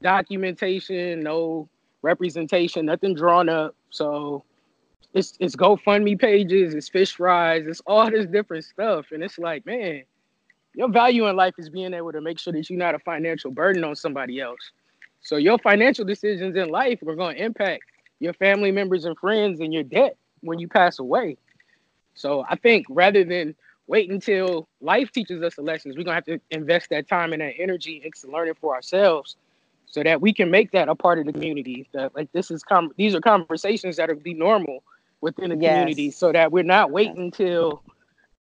[0.00, 1.68] documentation, no
[2.02, 3.74] representation, nothing drawn up.
[3.90, 4.44] So
[5.14, 9.06] it's it's GoFundMe pages, it's fish fries, it's all this different stuff.
[9.10, 10.04] And it's like, man,
[10.76, 13.50] your value in life is being able to make sure that you're not a financial
[13.50, 14.70] burden on somebody else.
[15.22, 17.82] So your financial decisions in life are going to impact
[18.20, 21.36] your family members and friends and your debt when you pass away.
[22.20, 23.54] So I think rather than
[23.86, 27.40] wait until life teaches us the lessons, we're gonna have to invest that time and
[27.40, 29.36] that energy into learning for ourselves
[29.86, 31.88] so that we can make that a part of the community.
[31.92, 34.84] That like this is com- these are conversations that are be normal
[35.22, 35.72] within the yes.
[35.72, 37.82] community, so that we're not waiting until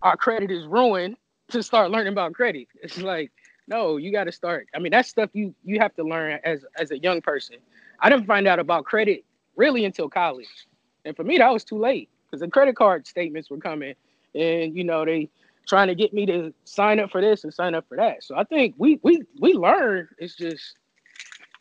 [0.01, 1.15] our credit is ruined
[1.49, 2.67] to start learning about credit.
[2.83, 3.31] It's like
[3.69, 4.67] no, you got to start.
[4.75, 7.55] I mean, that's stuff you you have to learn as as a young person.
[8.01, 9.23] I didn't find out about credit
[9.55, 10.67] really until college,
[11.05, 13.95] and for me that was too late because the credit card statements were coming,
[14.35, 15.29] and you know they
[15.67, 18.23] trying to get me to sign up for this and sign up for that.
[18.23, 20.07] So I think we we we learn.
[20.17, 20.75] It's just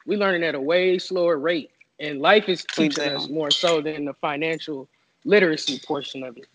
[0.07, 4.05] we learning at a way slower rate, and life is teaching us more so than
[4.05, 4.89] the financial
[5.25, 6.47] literacy portion of it.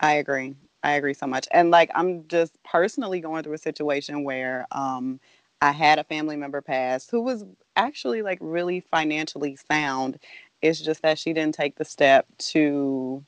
[0.00, 0.54] I agree.
[0.82, 1.46] I agree so much.
[1.52, 5.20] And like I'm just personally going through a situation where um
[5.60, 7.44] I had a family member pass who was
[7.76, 10.18] actually like really financially sound.
[10.62, 13.24] It's just that she didn't take the step to,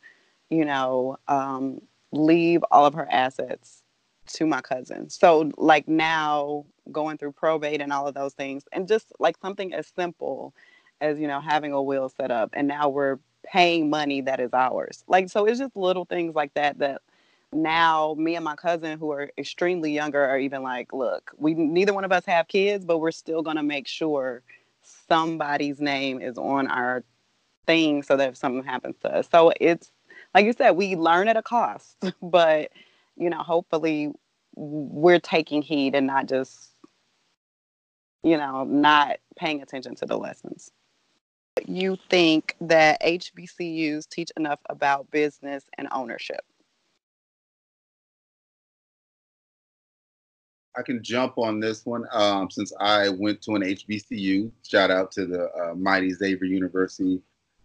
[0.51, 1.81] you know, um,
[2.13, 3.83] leave all of her assets
[4.27, 5.09] to my cousin.
[5.11, 9.73] So like now going through probate and all of those things and just like something
[9.73, 10.55] as simple
[11.01, 14.53] as you know having a will set up and now we're paying money that is
[14.53, 15.05] ours.
[15.09, 17.03] Like so it's just little things like that that
[17.53, 21.93] now me and my cousin who are extremely younger are even like look we neither
[21.93, 24.43] one of us have kids but we're still going to make sure
[25.09, 27.03] somebody's name is on our
[27.67, 29.91] thing so that if something happens to us so it's
[30.35, 32.71] like you said we learn at a cost but
[33.17, 34.13] you know hopefully
[34.55, 36.71] we're taking heed and not just
[38.23, 40.71] you know not paying attention to the lessons
[41.67, 46.45] you think that hbcus teach enough about business and ownership
[50.77, 54.51] I can jump on this one um, since I went to an HBCU.
[54.67, 57.21] Shout out to the uh, mighty Xavier University,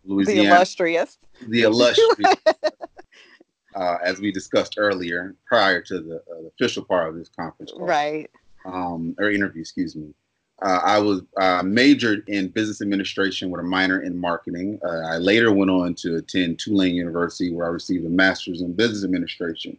[0.05, 0.41] Louisiana.
[0.41, 1.17] The illustrious.
[1.47, 2.35] The illustrious.
[3.75, 7.71] uh, as we discussed earlier, prior to the, uh, the official part of this conference
[7.71, 7.85] call.
[7.85, 8.29] Right.
[8.65, 10.13] Um, or interview, excuse me.
[10.61, 14.79] Uh, I was uh, majored in business administration with a minor in marketing.
[14.83, 18.73] Uh, I later went on to attend Tulane University, where I received a master's in
[18.73, 19.77] business administration.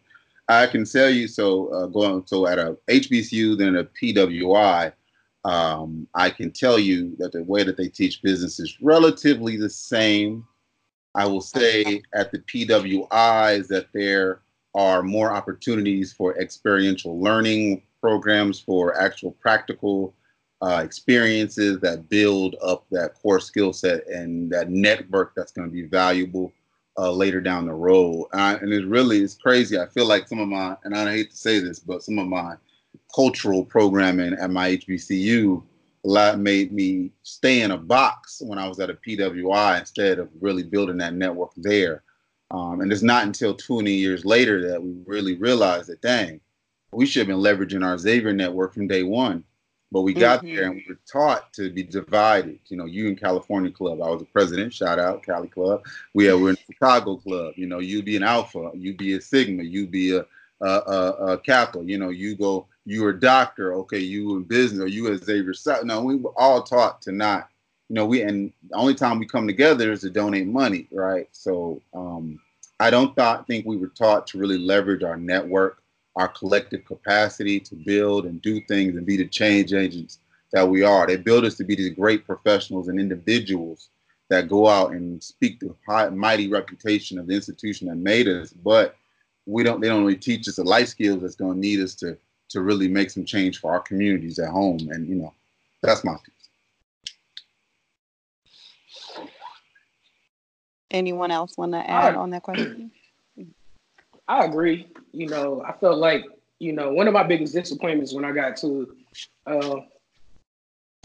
[0.49, 4.93] I can tell you so uh, going so at a HBCU then a PWI,
[5.47, 9.71] um, I can tell you that the way that they teach business is relatively the
[9.71, 10.45] same.
[11.15, 14.41] I will say at the PWIs that there
[14.75, 20.15] are more opportunities for experiential learning programs for actual practical
[20.63, 25.73] uh, experiences that build up that core skill set and that network that's going to
[25.73, 26.53] be valuable
[26.99, 28.27] uh, later down the road.
[28.33, 29.79] Uh, and it really is crazy.
[29.79, 32.27] I feel like some of my, and I hate to say this, but some of
[32.27, 32.57] my
[33.15, 35.63] cultural programming at my HBCU
[36.05, 40.21] a lot made me stay in a box when I was at a PWI instead
[40.21, 42.05] of really building that network there.
[42.53, 46.41] Um, and it's not until 20 years later that we really realized that, dang,
[46.93, 49.43] we should have been leveraging our Xavier network from day one
[49.93, 50.55] but we got mm-hmm.
[50.55, 52.59] there and we were taught to be divided.
[52.67, 54.75] You know, you in California Club, I was a president.
[54.75, 55.85] Shout out Cali Club.
[56.13, 57.55] We had, we're in Chicago Club.
[57.57, 60.27] You know, you be an Alpha, you be a Sigma, you be a,
[60.61, 61.85] a, a, a Kappa.
[61.85, 63.75] You know, you go, you a doctor.
[63.75, 65.53] Okay, you in business or you as Xavier.
[65.85, 67.51] No, we were all taught to not.
[67.89, 71.29] You know, we and the only time we come together is to donate money, right?
[71.33, 72.41] So um,
[72.81, 75.83] I don't thought think we were taught to really leverage our network
[76.17, 80.19] our collective capacity to build and do things and be the change agents
[80.53, 81.07] that we are.
[81.07, 83.91] They build us to be these great professionals and individuals
[84.29, 88.53] that go out and speak the high, mighty reputation of the institution that made us.
[88.53, 88.97] But
[89.45, 89.81] we don't.
[89.81, 92.17] They don't really teach us the life skills that's going to need us to
[92.51, 94.79] to really make some change for our communities at home.
[94.91, 95.35] And you know,
[95.83, 96.35] that's my piece.
[100.91, 102.91] Anyone else want to add I, on that question?
[104.29, 104.89] I agree.
[105.13, 106.25] You know, I felt like
[106.59, 108.97] you know one of my biggest disappointments when I got to
[109.47, 109.81] uh,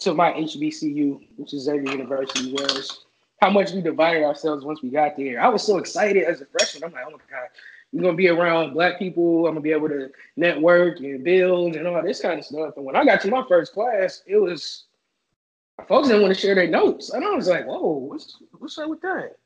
[0.00, 3.04] to my HBCU, which is Xavier University, was
[3.40, 5.40] how much we divided ourselves once we got there.
[5.40, 6.84] I was so excited as a freshman.
[6.84, 7.48] I'm like, oh my god,
[7.92, 9.46] we're gonna be around black people.
[9.46, 12.76] I'm gonna be able to network and build and all this kind of stuff.
[12.76, 14.84] And when I got to my first class, it was
[15.88, 18.88] folks didn't want to share their notes, and I was like, whoa, what's what's up
[18.88, 19.36] with that?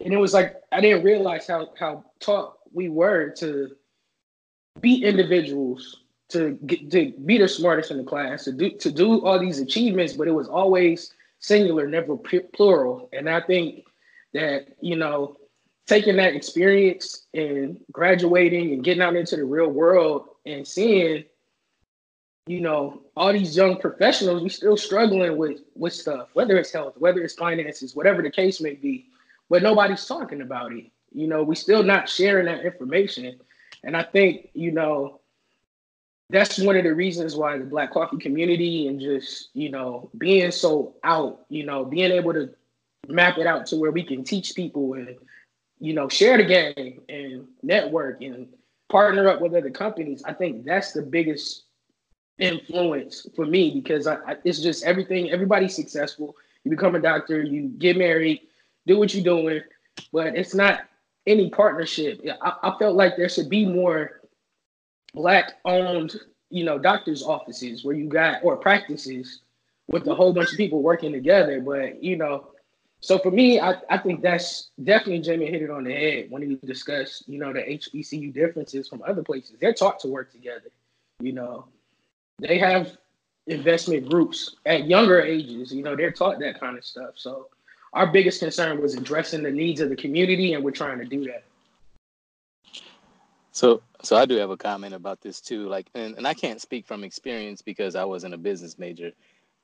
[0.00, 3.70] And it was like I didn't realize how how taught we were to
[4.80, 9.24] be individuals to get to be the smartest in the class, to do to do
[9.24, 13.08] all these achievements, but it was always singular, never plural.
[13.12, 13.84] And I think
[14.32, 15.36] that you know,
[15.86, 21.24] taking that experience and graduating and getting out into the real world and seeing,
[22.46, 26.94] you know, all these young professionals, we still struggling with with stuff, whether it's health,
[26.96, 29.06] whether it's finances, whatever the case may be,
[29.50, 30.86] but nobody's talking about it.
[31.12, 33.38] You know, we still not sharing that information.
[33.84, 35.20] And I think, you know,
[36.30, 40.50] that's one of the reasons why the black coffee community and just you know being
[40.50, 42.50] so out you know being able to
[43.08, 45.16] map it out to where we can teach people and
[45.84, 48.48] you know share the game and network and
[48.88, 51.64] partner up with other companies i think that's the biggest
[52.38, 57.42] influence for me because I, I, it's just everything everybody's successful you become a doctor
[57.42, 58.40] you get married
[58.86, 59.60] do what you're doing
[60.12, 60.80] but it's not
[61.26, 64.22] any partnership I, I felt like there should be more
[65.14, 66.14] black owned,
[66.50, 69.40] you know, doctors' offices where you got or practices
[69.88, 71.60] with a whole bunch of people working together.
[71.60, 72.48] But you know,
[73.04, 76.40] so for me, I, I think that's definitely Jamie hit it on the head when
[76.40, 79.56] he discussed, you know, the HBCU differences from other places.
[79.60, 80.70] They're taught to work together.
[81.20, 81.66] You know,
[82.38, 82.96] they have
[83.46, 85.70] investment groups at younger ages.
[85.70, 87.10] You know, they're taught that kind of stuff.
[87.16, 87.48] So
[87.92, 91.26] our biggest concern was addressing the needs of the community, and we're trying to do
[91.26, 91.44] that.
[93.52, 95.68] So, so I do have a comment about this too.
[95.68, 99.12] Like, and, and I can't speak from experience because I wasn't a business major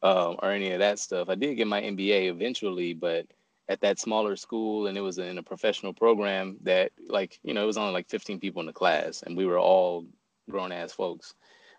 [0.02, 1.28] um, or any of that stuff.
[1.28, 3.26] I did get my MBA eventually, but
[3.68, 7.62] at that smaller school, and it was in a professional program that, like, you know,
[7.62, 10.06] it was only like 15 people in the class, and we were all
[10.50, 11.34] grown ass folks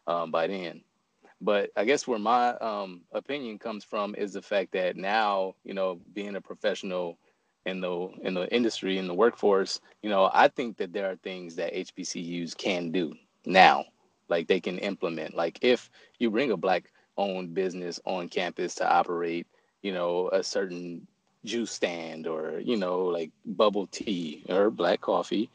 [0.07, 0.81] um, by then.
[1.41, 5.73] But I guess where my um, opinion comes from is the fact that now, you
[5.73, 7.17] know, being a professional
[7.65, 11.15] in the in the industry in the workforce you know i think that there are
[11.17, 13.13] things that hbcus can do
[13.45, 13.85] now
[14.29, 18.89] like they can implement like if you bring a black owned business on campus to
[18.89, 19.47] operate
[19.81, 21.05] you know a certain
[21.43, 25.49] juice stand or you know like bubble tea or black coffee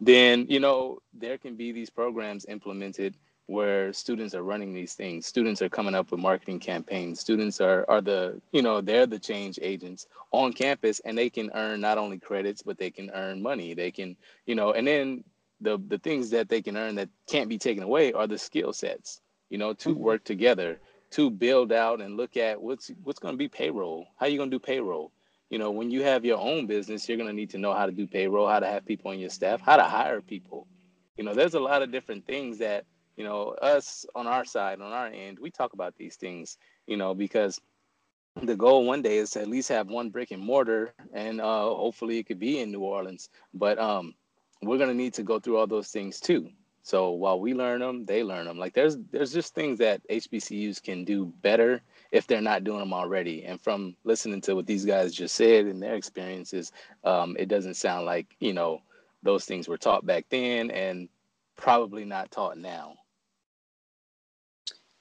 [0.00, 3.14] then you know there can be these programs implemented
[3.50, 5.26] where students are running these things.
[5.26, 7.18] Students are coming up with marketing campaigns.
[7.18, 11.50] Students are are the you know they're the change agents on campus and they can
[11.54, 13.74] earn not only credits but they can earn money.
[13.74, 15.24] They can you know and then
[15.60, 18.72] the the things that they can earn that can't be taken away are the skill
[18.72, 19.20] sets
[19.50, 20.00] you know to mm-hmm.
[20.00, 20.78] work together
[21.10, 24.50] to build out and look at what's what's going to be payroll how you going
[24.50, 25.12] to do payroll
[25.50, 27.86] you know when you have your own business you're going to need to know how
[27.86, 30.66] to do payroll how to have people on your staff how to hire people
[31.16, 32.84] you know there's a lot of different things that
[33.20, 36.96] you know, us on our side, on our end, we talk about these things, you
[36.96, 37.60] know, because
[38.42, 41.64] the goal one day is to at least have one brick and mortar, and uh,
[41.64, 43.28] hopefully it could be in New Orleans.
[43.52, 44.14] But um,
[44.62, 46.48] we're gonna need to go through all those things too.
[46.82, 48.58] So while we learn them, they learn them.
[48.58, 52.94] Like there's there's just things that HBCUs can do better if they're not doing them
[52.94, 53.44] already.
[53.44, 56.72] And from listening to what these guys just said and their experiences,
[57.04, 58.80] um, it doesn't sound like you know
[59.22, 61.08] those things were taught back then and
[61.56, 62.94] probably not taught now.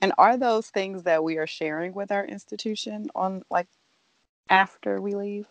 [0.01, 3.67] And are those things that we are sharing with our institution on like
[4.49, 5.47] after we leave?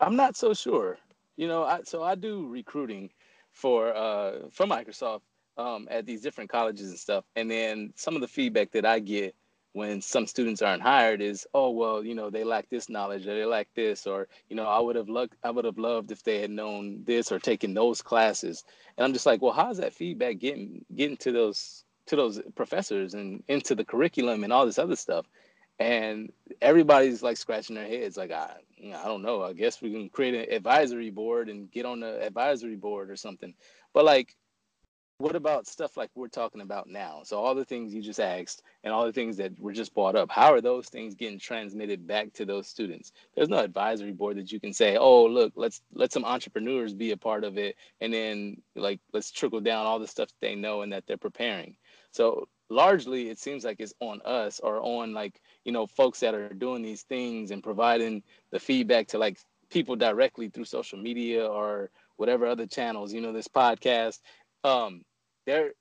[0.00, 0.98] I'm not so sure.
[1.36, 3.10] You know, I, so I do recruiting
[3.52, 5.22] for uh, for Microsoft
[5.56, 8.98] um, at these different colleges and stuff, and then some of the feedback that I
[9.00, 9.34] get
[9.72, 13.34] when some students aren't hired is, oh well, you know, they lack this knowledge or
[13.34, 16.22] they lack this, or you know, I would have loved I would have loved if
[16.22, 18.64] they had known this or taken those classes.
[18.96, 23.14] And I'm just like, well, how's that feedback getting getting to those to those professors
[23.14, 25.26] and into the curriculum and all this other stuff?
[25.80, 28.56] And everybody's like scratching their heads, like I,
[28.94, 29.42] I don't know.
[29.42, 33.16] I guess we can create an advisory board and get on the advisory board or
[33.16, 33.54] something.
[33.94, 34.36] But like,
[35.16, 37.22] what about stuff like we're talking about now?
[37.24, 40.16] So all the things you just asked and all the things that were just brought
[40.16, 43.12] up, how are those things getting transmitted back to those students?
[43.34, 47.10] There's no advisory board that you can say, "Oh, look, let's let some entrepreneurs be
[47.12, 50.82] a part of it," and then like let's trickle down all the stuff they know
[50.82, 51.76] and that they're preparing.
[52.12, 56.34] So largely, it seems like it's on us or on like you know folks that
[56.34, 59.38] are doing these things and providing the feedback to like
[59.70, 63.12] people directly through social media or whatever other channels.
[63.12, 64.20] You know, this podcast.
[64.64, 65.02] Um,
[65.46, 65.72] there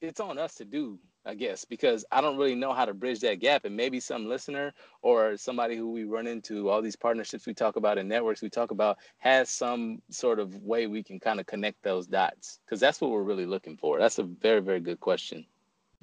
[0.00, 3.20] it's on us to do I guess, because I don't really know how to bridge
[3.20, 3.64] that gap.
[3.64, 7.76] And maybe some listener or somebody who we run into, all these partnerships we talk
[7.76, 11.46] about and networks we talk about, has some sort of way we can kind of
[11.46, 12.58] connect those dots.
[12.64, 13.98] Because that's what we're really looking for.
[13.98, 15.46] That's a very, very good question.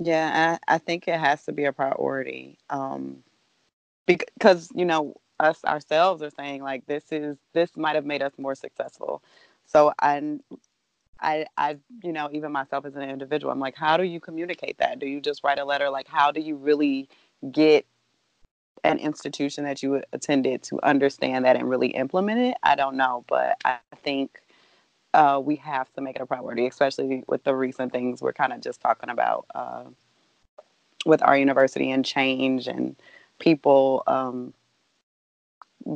[0.02, 2.58] Yeah, I, I think it has to be a priority.
[2.70, 3.24] Um,
[4.08, 8.34] because, you know, us ourselves are saying like this is this might have made us
[8.38, 9.24] more successful.
[9.66, 10.40] So I
[11.22, 14.80] I, I, you know, even myself as an individual, I'm like, how do you communicate
[14.80, 15.00] that?
[15.00, 15.90] Do you just write a letter?
[15.90, 17.10] Like, how do you really
[17.52, 17.86] get
[18.84, 22.58] an institution that you attended to understand that and really implement it?
[22.64, 24.41] I don't know, but I think
[25.14, 28.54] uh, we have to make it a priority, especially with the recent things we're kind
[28.54, 29.84] of just talking about uh,
[31.06, 32.96] with our university and change and
[33.40, 34.54] people um,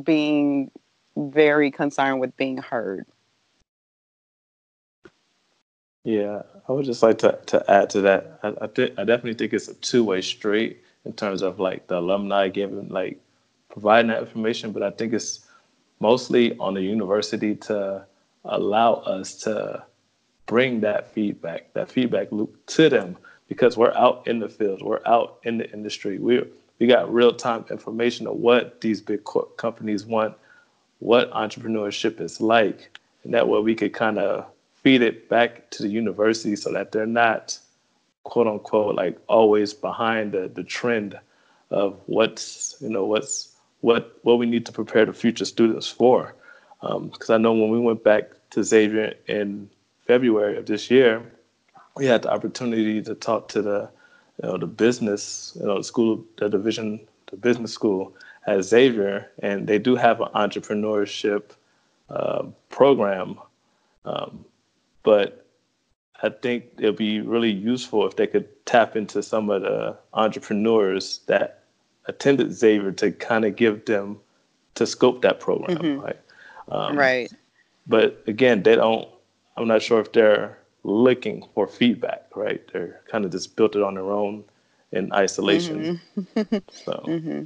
[0.02, 0.70] being
[1.16, 3.06] very concerned with being heard.
[6.04, 8.38] Yeah, I would just like to, to add to that.
[8.42, 11.88] I I, th- I definitely think it's a two way street in terms of like
[11.88, 13.20] the alumni giving like
[13.70, 15.46] providing that information, but I think it's
[16.00, 18.06] mostly on the university to
[18.48, 19.84] allow us to
[20.46, 23.16] bring that feedback, that feedback loop to them
[23.48, 26.18] because we're out in the field, we're out in the industry.
[26.18, 26.42] We
[26.78, 30.34] we got real time information of what these big co- companies want,
[30.98, 35.82] what entrepreneurship is like, and that way we could kind of feed it back to
[35.82, 37.58] the university so that they're not
[38.24, 41.18] quote unquote like always behind the, the trend
[41.70, 46.34] of what's you know what's what what we need to prepare the future students for
[46.80, 49.68] because um, I know when we went back to Xavier in
[50.06, 51.22] February of this year
[51.96, 53.90] we had the opportunity to talk to the
[54.42, 58.14] you know the business you know the school the division the business school
[58.46, 61.42] at Xavier and they do have an entrepreneurship
[62.10, 63.38] uh, program
[64.04, 64.44] um,
[65.02, 65.46] but
[66.22, 71.20] I think it'll be really useful if they could tap into some of the entrepreneurs
[71.26, 71.64] that
[72.06, 74.18] attended Xavier to kind of give them
[74.76, 76.00] to scope that program, mm-hmm.
[76.00, 76.20] right?
[76.68, 77.30] Um, right.
[77.86, 79.08] But again, they don't.
[79.56, 82.60] I'm not sure if they're looking for feedback, right?
[82.72, 84.44] They're kind of just built it on their own
[84.92, 86.00] in isolation.
[86.16, 86.56] Mm-hmm.
[86.72, 87.04] so.
[87.06, 87.44] Mm-hmm.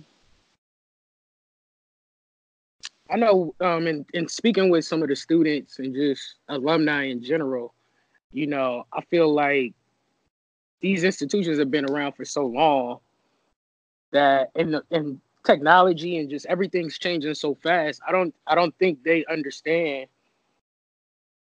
[3.12, 7.20] I know, um, in, in speaking with some of the students and just alumni in
[7.20, 7.74] general,
[8.30, 9.74] you know, I feel like
[10.80, 13.00] these institutions have been around for so long
[14.12, 18.00] that in the, in technology and just everything's changing so fast.
[18.06, 20.06] I don't I don't think they understand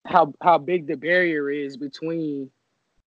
[0.07, 2.51] how how big the barrier is between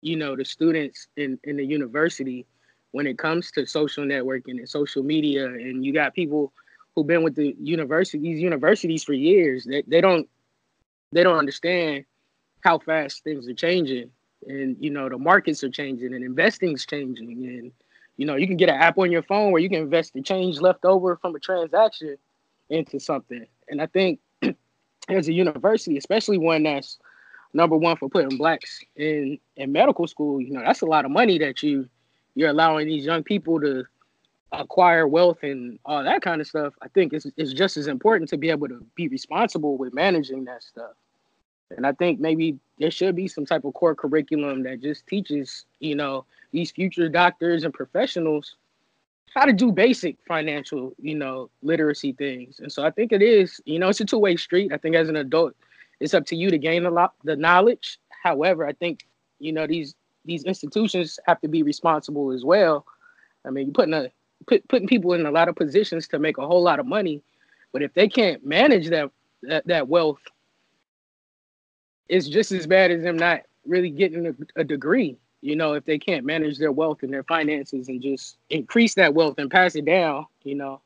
[0.03, 2.47] you know the students in in the university
[2.93, 6.53] when it comes to social networking and social media and you got people
[6.95, 9.65] who've been with the university, these universities for years.
[9.65, 10.29] They, they don't
[11.13, 12.05] they don't understand
[12.63, 14.11] how fast things are changing,
[14.47, 17.73] and you know the markets are changing, and investing's changing, and
[18.17, 20.23] you know you can get an app on your phone where you can invest the
[20.23, 22.17] change left over from a transaction
[22.71, 23.47] into something.
[23.69, 24.21] And I think
[25.09, 26.99] as a university, especially one that's
[27.53, 31.11] number one for putting blacks in in medical school, you know that's a lot of
[31.11, 31.89] money that you
[32.35, 33.85] you're allowing these young people to
[34.61, 38.29] acquire wealth and all that kind of stuff, I think it's, it's just as important
[38.31, 40.93] to be able to be responsible with managing that stuff.
[41.77, 45.65] And I think maybe there should be some type of core curriculum that just teaches,
[45.81, 48.57] you know, these future doctors and professionals
[49.35, 52.61] how to do basic financial, you know, literacy things.
[52.61, 54.73] And so I think it is, you know, it's a two-way street.
[54.73, 55.55] I think as an adult,
[56.01, 57.99] it's up to you to gain a lot the knowledge.
[58.23, 59.07] However, I think,
[59.39, 62.87] you know, these these institutions have to be responsible as well.
[63.45, 64.11] I mean, you're putting a
[64.47, 67.23] put, putting people in a lot of positions to make a whole lot of money,
[67.73, 69.11] but if they can't manage that
[69.43, 70.21] that, that wealth,
[72.09, 75.19] it's just as bad as them not really getting a, a degree.
[75.45, 79.13] You know, if they can't manage their wealth and their finances and just increase that
[79.13, 80.81] wealth and pass it down, you know.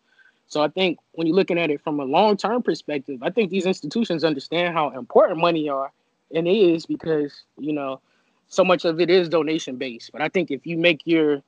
[0.48, 3.66] So I think when you're looking at it from a long-term perspective, I think these
[3.66, 5.92] institutions understand how important money are,
[6.34, 8.00] and it is because you know
[8.48, 10.10] so much of it is donation based.
[10.10, 11.40] But I think if you make your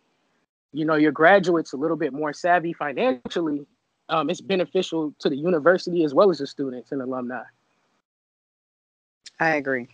[0.72, 3.66] you know your graduates a little bit more savvy financially,
[4.08, 7.42] um, it's beneficial to the university as well as the students and alumni.
[9.40, 9.88] I agree.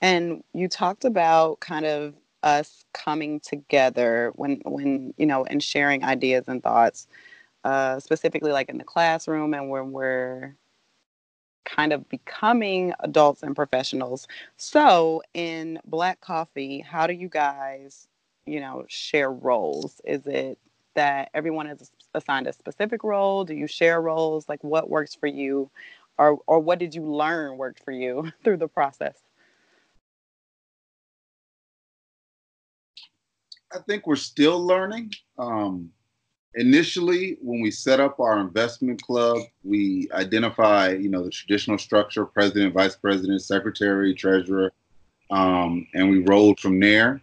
[0.00, 6.04] And you talked about kind of us coming together when when you know and sharing
[6.04, 7.08] ideas and thoughts
[7.64, 10.56] uh, specifically like in the classroom and when we're
[11.64, 14.26] kind of becoming adults and professionals.
[14.56, 18.08] So, in Black Coffee, how do you guys,
[18.46, 20.00] you know, share roles?
[20.04, 20.58] Is it
[20.94, 23.44] that everyone is assigned a specific role?
[23.44, 24.48] Do you share roles?
[24.48, 25.70] Like, what works for you,
[26.18, 29.18] or or what did you learn worked for you through the process?
[33.72, 35.12] I think we're still learning.
[35.38, 35.92] Um,
[36.54, 42.24] initially when we set up our investment club we identify you know the traditional structure
[42.24, 44.72] president vice president secretary treasurer
[45.30, 47.20] um, and we rolled from there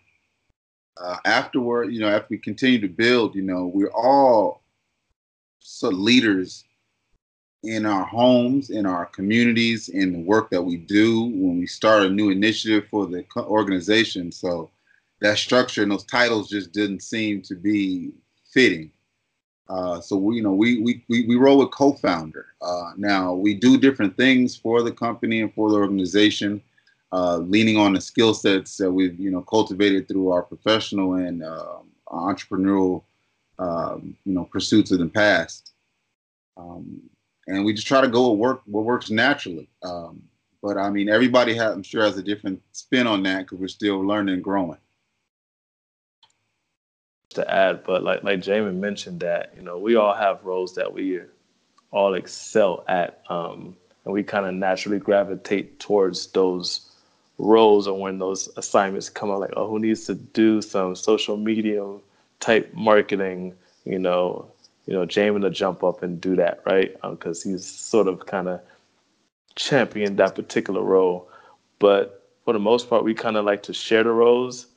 [0.98, 4.62] uh, afterward you know after we continue to build you know we're all
[5.60, 6.64] so leaders
[7.64, 12.04] in our homes in our communities in the work that we do when we start
[12.04, 14.70] a new initiative for the organization so
[15.22, 18.12] that structure and those titles just didn't seem to be
[18.52, 18.92] fitting
[19.68, 22.46] uh, so we, you know, we we we, we roll with co-founder.
[22.62, 26.62] Uh, now we do different things for the company and for the organization,
[27.12, 31.44] uh, leaning on the skill sets that we've you know cultivated through our professional and
[31.44, 33.04] um, entrepreneurial
[33.58, 35.74] um, you know pursuits in the past.
[36.58, 37.02] Um,
[37.48, 39.68] and we just try to go what work what works naturally.
[39.82, 40.22] Um,
[40.62, 43.68] but I mean, everybody has, I'm sure, has a different spin on that because we're
[43.68, 44.78] still learning and growing
[47.36, 50.94] to add, but like like Jamin mentioned that you know we all have roles that
[50.94, 51.22] we
[51.92, 56.92] all excel at, um, and we kind of naturally gravitate towards those
[57.38, 59.40] roles or when those assignments come up.
[59.40, 61.86] Like, oh, who needs to do some social media
[62.40, 63.54] type marketing?
[63.86, 64.52] You know,
[64.86, 66.94] you know, Jamin to jump up and do that, right?
[67.02, 68.62] Because um, he's sort of kind of
[69.56, 71.30] championed that particular role,
[71.80, 74.68] but for the most part, we kind of like to share the roles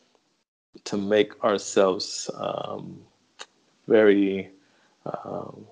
[0.85, 3.01] to make ourselves um,
[3.87, 4.51] very,
[5.07, 5.67] um,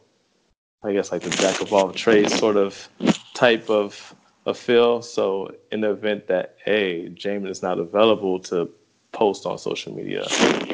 [0.83, 2.89] I guess, like the jack of all trades sort of
[3.35, 4.15] type of
[4.47, 5.03] a feel.
[5.03, 8.71] So, in the event that a Jamin is not available to
[9.13, 10.25] post on social media,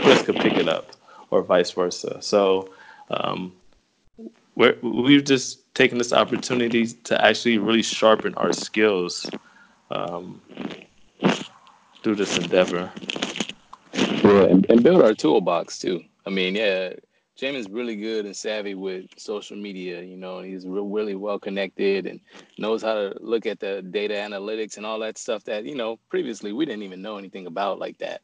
[0.01, 0.93] Chris could pick it up,
[1.31, 2.19] or vice versa.
[2.21, 2.71] So,
[3.11, 3.53] um,
[4.55, 9.29] we're, we've just taken this opportunity to actually really sharpen our skills
[9.91, 10.41] um,
[12.03, 12.93] through this endeavor.
[14.23, 16.03] Yeah, and, and build our toolbox too.
[16.27, 16.95] I mean, yeah,
[17.37, 22.07] Jamin's really good and savvy with social media, you know, he's real, really well connected
[22.07, 22.21] and
[22.57, 25.99] knows how to look at the data analytics and all that stuff that, you know,
[26.09, 28.21] previously we didn't even know anything about like that.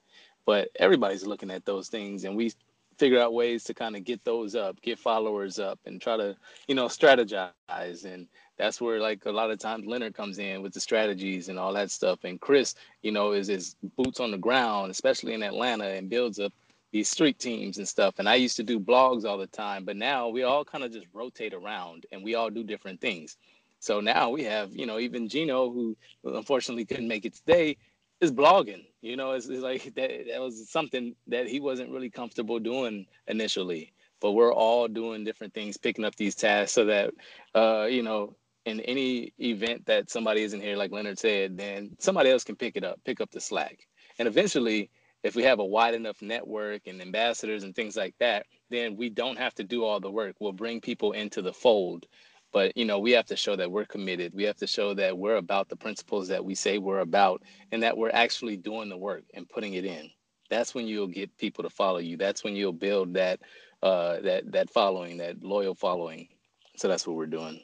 [0.47, 2.53] But everybody's looking at those things and we
[2.97, 6.37] figure out ways to kind of get those up, get followers up and try to,
[6.69, 8.29] you know, strategize and
[8.59, 11.73] that's where like a lot of times Leonard comes in with the strategies and all
[11.75, 12.25] that stuff.
[12.25, 16.39] And Chris, you know, is his boots on the ground, especially in Atlanta, and builds
[16.41, 16.53] up
[16.93, 18.15] these street teams and stuff.
[18.19, 20.93] And I used to do blogs all the time, but now we all kind of
[20.93, 23.37] just rotate around and we all do different things.
[23.81, 27.77] So now we have, you know, even Gino, who unfortunately couldn't make it today,
[28.21, 28.87] is blogging.
[29.03, 33.07] You know, it's, it's like that, that was something that he wasn't really comfortable doing
[33.27, 33.93] initially.
[34.21, 37.15] But we're all doing different things, picking up these tasks so that,
[37.55, 38.35] uh, you know,
[38.65, 42.77] in any event that somebody isn't here, like Leonard said, then somebody else can pick
[42.77, 43.79] it up, pick up the slack.
[44.19, 44.91] And eventually,
[45.23, 49.11] if we have a wide enough network and ambassadors and things like that, then we
[49.11, 50.37] don't have to do all the work.
[50.41, 52.07] We'll bring people into the fold.
[52.53, 54.35] But you know, we have to show that we're committed.
[54.35, 57.43] We have to show that we're about the principles that we say we're about
[57.73, 60.11] and that we're actually doing the work and putting it in.
[60.51, 62.17] That's when you'll get people to follow you.
[62.17, 63.41] That's when you'll build that
[63.83, 66.29] uh that that following, that loyal following.
[66.77, 67.61] So that's what we're doing.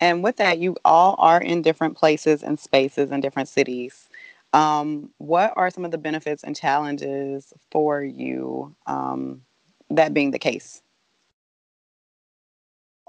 [0.00, 4.08] And with that, you all are in different places and spaces in different cities.
[4.52, 9.42] Um, what are some of the benefits and challenges for you, um,
[9.90, 10.82] that being the case?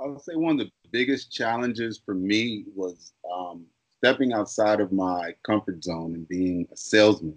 [0.01, 3.65] I would say one of the biggest challenges for me was um,
[3.97, 7.35] stepping outside of my comfort zone and being a salesman.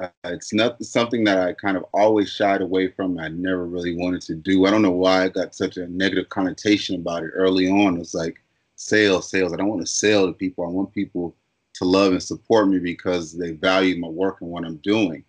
[0.00, 3.18] Uh, it's not something that I kind of always shied away from.
[3.18, 4.66] I never really wanted to do.
[4.66, 7.98] I don't know why I got such a negative connotation about it early on.
[7.98, 8.38] It's like
[8.78, 9.52] sales, sales.
[9.52, 10.64] I don't want to sell to people.
[10.64, 11.36] I want people
[11.74, 15.24] to love and support me because they value my work and what I'm doing.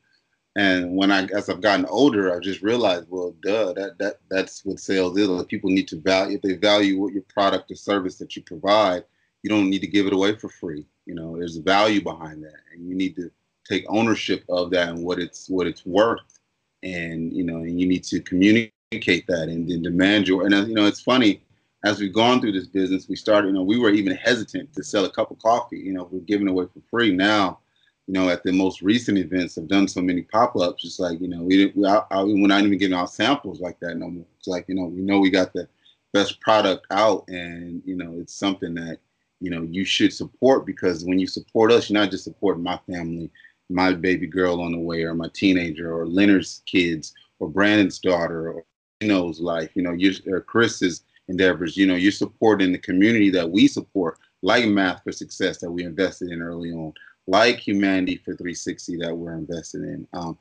[0.56, 4.66] And when I, as I've gotten older, I just realized, well, duh, that that that's
[4.66, 5.28] what sales is.
[5.28, 8.44] Like people need to value if they value what your product or service that you
[8.44, 9.04] provide.
[9.44, 10.86] You don't need to give it away for free.
[11.06, 13.32] You know, there's value behind that, and you need to
[13.68, 16.40] take ownership of that and what it's what it's worth.
[16.84, 20.46] And you know, and you need to communicate that and then demand your.
[20.46, 21.42] And uh, you know, it's funny
[21.84, 24.84] as we've gone through this business, we started, you know, we were even hesitant to
[24.84, 25.80] sell a cup of coffee.
[25.80, 27.60] You know, we're giving away for free now.
[28.08, 30.84] You know, at the most recent events, have done so many pop-ups.
[30.84, 33.62] It's like, you know, we didn't, we, I, I, we're not even giving out samples
[33.62, 34.26] like that no more.
[34.40, 35.68] It's like, you know, we know we got the
[36.12, 38.98] best product out, and you know, it's something that
[39.42, 42.80] you know you should support because when you support us, you're not just supporting my
[42.90, 43.30] family,
[43.70, 48.52] my baby girl on the way, or my teenager, or Leonard's kids, or Brandon's daughter,
[48.52, 48.66] or
[49.02, 49.70] Knows life.
[49.76, 51.78] You know, you or Chris's endeavors.
[51.78, 55.84] You know, you're supporting the community that we support, like Math for Success that we
[55.84, 56.94] invested in early on,
[57.28, 60.08] like Humanity for 360 that we're invested in.
[60.14, 60.38] Um,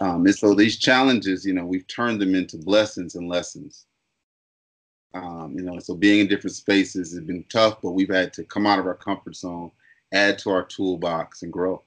[0.00, 3.86] um, and so these challenges, you know, we've turned them into blessings and lessons.
[5.14, 8.44] Um, you know, so being in different spaces has been tough, but we've had to
[8.44, 9.70] come out of our comfort zone,
[10.12, 11.82] add to our toolbox, and grow.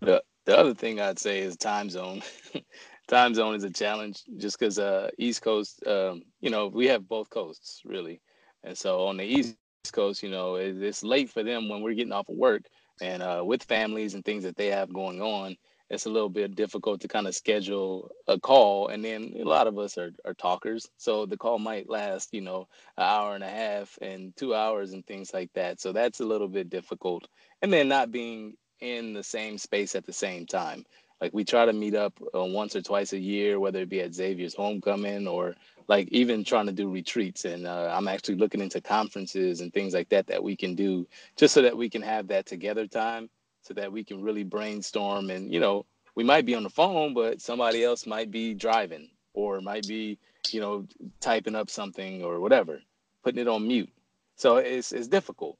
[0.00, 2.22] The the other thing I'd say is time zone.
[3.08, 7.08] time zone is a challenge, just because uh, East Coast, um, you know, we have
[7.08, 8.20] both coasts really,
[8.64, 9.56] and so on the East
[9.92, 12.62] Coast, you know, it, it's late for them when we're getting off of work,
[13.00, 15.56] and uh, with families and things that they have going on
[15.88, 18.88] it's a little bit difficult to kind of schedule a call.
[18.88, 22.40] And then a lot of us are, are talkers so the call might last you
[22.40, 25.80] know an hour and a half and two hours and things like that.
[25.80, 27.28] So that's a little bit difficult.
[27.62, 30.84] And then not being in the same space at the same time
[31.20, 34.00] like we try to meet up uh, once or twice a year whether it be
[34.00, 35.54] at xavier's homecoming or
[35.88, 37.44] like even trying to do retreats.
[37.44, 41.06] And uh, i'm actually looking into conferences and things like that that we can do
[41.36, 43.28] just so that we can have that together time
[43.62, 45.30] so that we can really brainstorm.
[45.30, 49.10] And you know we might be on the phone but somebody else might be driving
[49.34, 50.18] or might be
[50.50, 50.86] you know
[51.20, 52.80] typing up something or whatever
[53.22, 53.90] putting it on mute.
[54.36, 55.58] So it's it's difficult.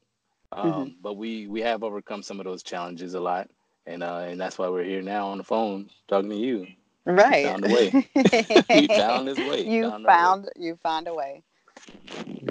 [0.53, 0.91] Um, mm-hmm.
[1.03, 3.51] but we we have overcome some of those challenges a lot
[3.87, 6.66] and uh, and that's why we're here now on the phone talking to you
[7.05, 8.07] right we found a way
[8.70, 11.43] we found this way you found, found you found a way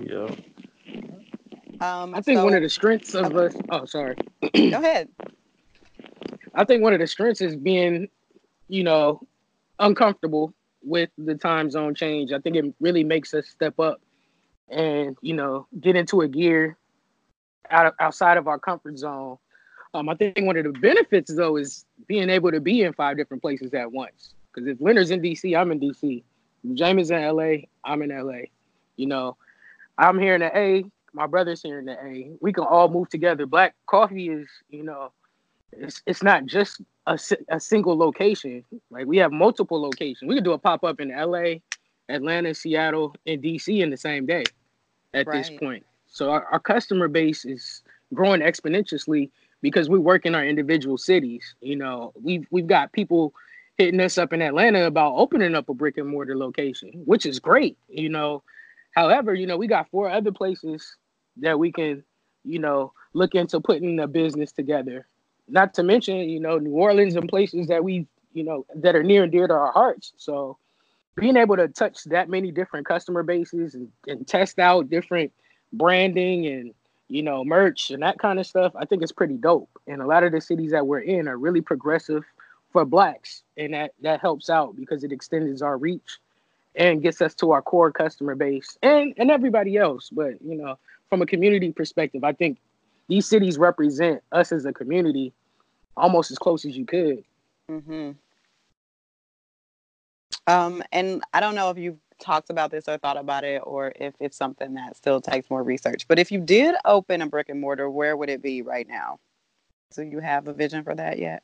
[0.01, 0.27] yeah
[1.81, 3.53] um, I think so, one of the strengths of us.
[3.69, 4.15] Oh, sorry.
[4.53, 5.09] Go ahead.
[6.53, 8.07] I think one of the strengths is being,
[8.69, 9.21] you know,
[9.79, 12.31] uncomfortable with the time zone change.
[12.31, 13.99] I think it really makes us step up
[14.69, 16.77] and, you know, get into a gear
[17.69, 19.37] out of, outside of our comfort zone.
[19.95, 23.15] Um, I think one of the benefits though is being able to be in five
[23.15, 24.33] different places at once.
[24.53, 26.21] Because if Leonard's in DC, I'm in DC.
[26.63, 28.47] If James in LA, I'm in LA.
[28.97, 29.37] You know,
[29.97, 30.83] I'm here in the A,
[31.13, 32.31] my brother's here in the A.
[32.41, 33.45] We can all move together.
[33.45, 35.11] Black coffee is, you know,
[35.71, 37.17] it's it's not just a,
[37.49, 38.65] a single location.
[38.89, 40.27] Like we have multiple locations.
[40.27, 41.59] We could do a pop up in LA,
[42.09, 44.43] Atlanta, Seattle, and DC in the same day
[45.13, 45.37] at right.
[45.37, 45.85] this point.
[46.07, 47.81] So our, our customer base is
[48.13, 49.29] growing exponentially
[49.61, 51.55] because we work in our individual cities.
[51.61, 53.33] You know, we've we've got people
[53.77, 57.39] hitting us up in Atlanta about opening up a brick and mortar location, which is
[57.39, 57.77] great.
[57.89, 58.43] You know,
[58.91, 60.95] however, you know, we got four other places
[61.37, 62.03] that we can,
[62.43, 65.07] you know, look into putting a business together
[65.47, 69.03] not to mention, you know, New Orleans and places that we, you know, that are
[69.03, 70.13] near and dear to our hearts.
[70.17, 70.57] So
[71.15, 75.31] being able to touch that many different customer bases and, and test out different
[75.71, 76.73] branding and
[77.07, 80.07] you know merch and that kind of stuff i think it's pretty dope and a
[80.07, 82.23] lot of the cities that we're in are really progressive
[82.71, 86.19] for blacks and that that helps out because it extends our reach
[86.75, 90.77] and gets us to our core customer base and and everybody else but you know
[91.09, 92.57] from a community perspective i think
[93.07, 95.31] these cities represent us as a community
[95.97, 97.23] almost as close as you could.
[97.69, 98.11] Mm-hmm.
[100.47, 103.93] Um, and I don't know if you've talked about this or thought about it, or
[103.95, 106.07] if it's something that still takes more research.
[106.07, 109.19] But if you did open a brick and mortar, where would it be right now?
[109.95, 111.43] Do you have a vision for that yet?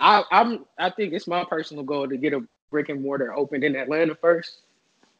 [0.00, 0.64] I, I'm.
[0.78, 4.14] I think it's my personal goal to get a brick and mortar opened in Atlanta
[4.14, 4.62] first,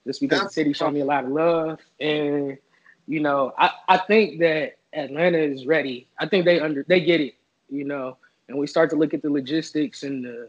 [0.07, 2.59] just because That's the city showed me a lot of love, and
[3.07, 6.09] you know, I, I think that Atlanta is ready.
[6.19, 7.35] I think they under they get it,
[7.69, 8.19] you know,
[8.49, 10.49] and we start to look at the logistics and the,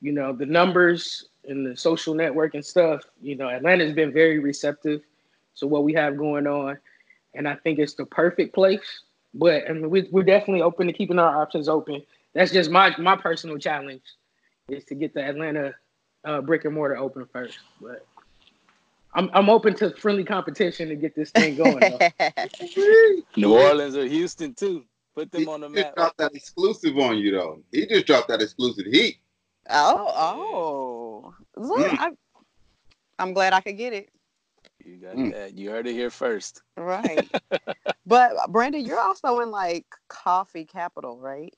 [0.00, 3.02] you know, the numbers and the social network and stuff.
[3.20, 5.02] You know, Atlanta's been very receptive
[5.56, 6.78] to what we have going on,
[7.34, 9.02] and I think it's the perfect place.
[9.34, 12.02] But I mean, we, we're definitely open to keeping our options open.
[12.34, 14.02] That's just my my personal challenge
[14.68, 15.74] is to get the Atlanta
[16.24, 17.58] uh, brick and mortar open first.
[17.80, 18.06] But
[19.14, 21.78] I'm I'm open to friendly competition to get this thing going.
[23.36, 24.84] New Orleans or Houston too.
[25.14, 25.96] Put them he on the map.
[25.96, 27.60] dropped that exclusive on you though.
[27.72, 29.18] He just dropped that exclusive heat.
[29.70, 31.34] Oh, oh.
[31.56, 31.98] Look, mm.
[31.98, 32.10] I,
[33.18, 34.10] I'm glad I could get it.
[34.84, 35.32] You got mm.
[35.32, 35.56] that.
[35.58, 36.62] You heard it here first.
[36.76, 37.28] Right.
[38.06, 41.54] but Brandon, you're also in like coffee capital, right?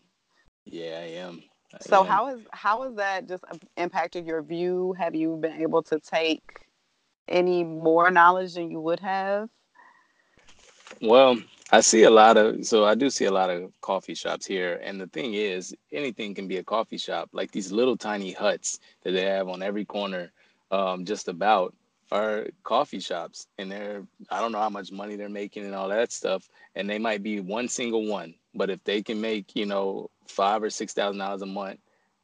[0.64, 1.42] Yeah, I am.
[1.80, 3.44] So how has how has that just
[3.76, 4.94] impacted your view?
[4.98, 6.66] Have you been able to take
[7.28, 9.48] any more knowledge than you would have?
[11.00, 11.38] Well,
[11.72, 14.80] I see a lot of so I do see a lot of coffee shops here,
[14.82, 17.30] and the thing is, anything can be a coffee shop.
[17.32, 20.32] Like these little tiny huts that they have on every corner,
[20.72, 21.74] um, just about
[22.10, 25.88] are coffee shops, and they're I don't know how much money they're making and all
[25.90, 29.66] that stuff, and they might be one single one, but if they can make you
[29.66, 31.78] know five or six thousand dollars a month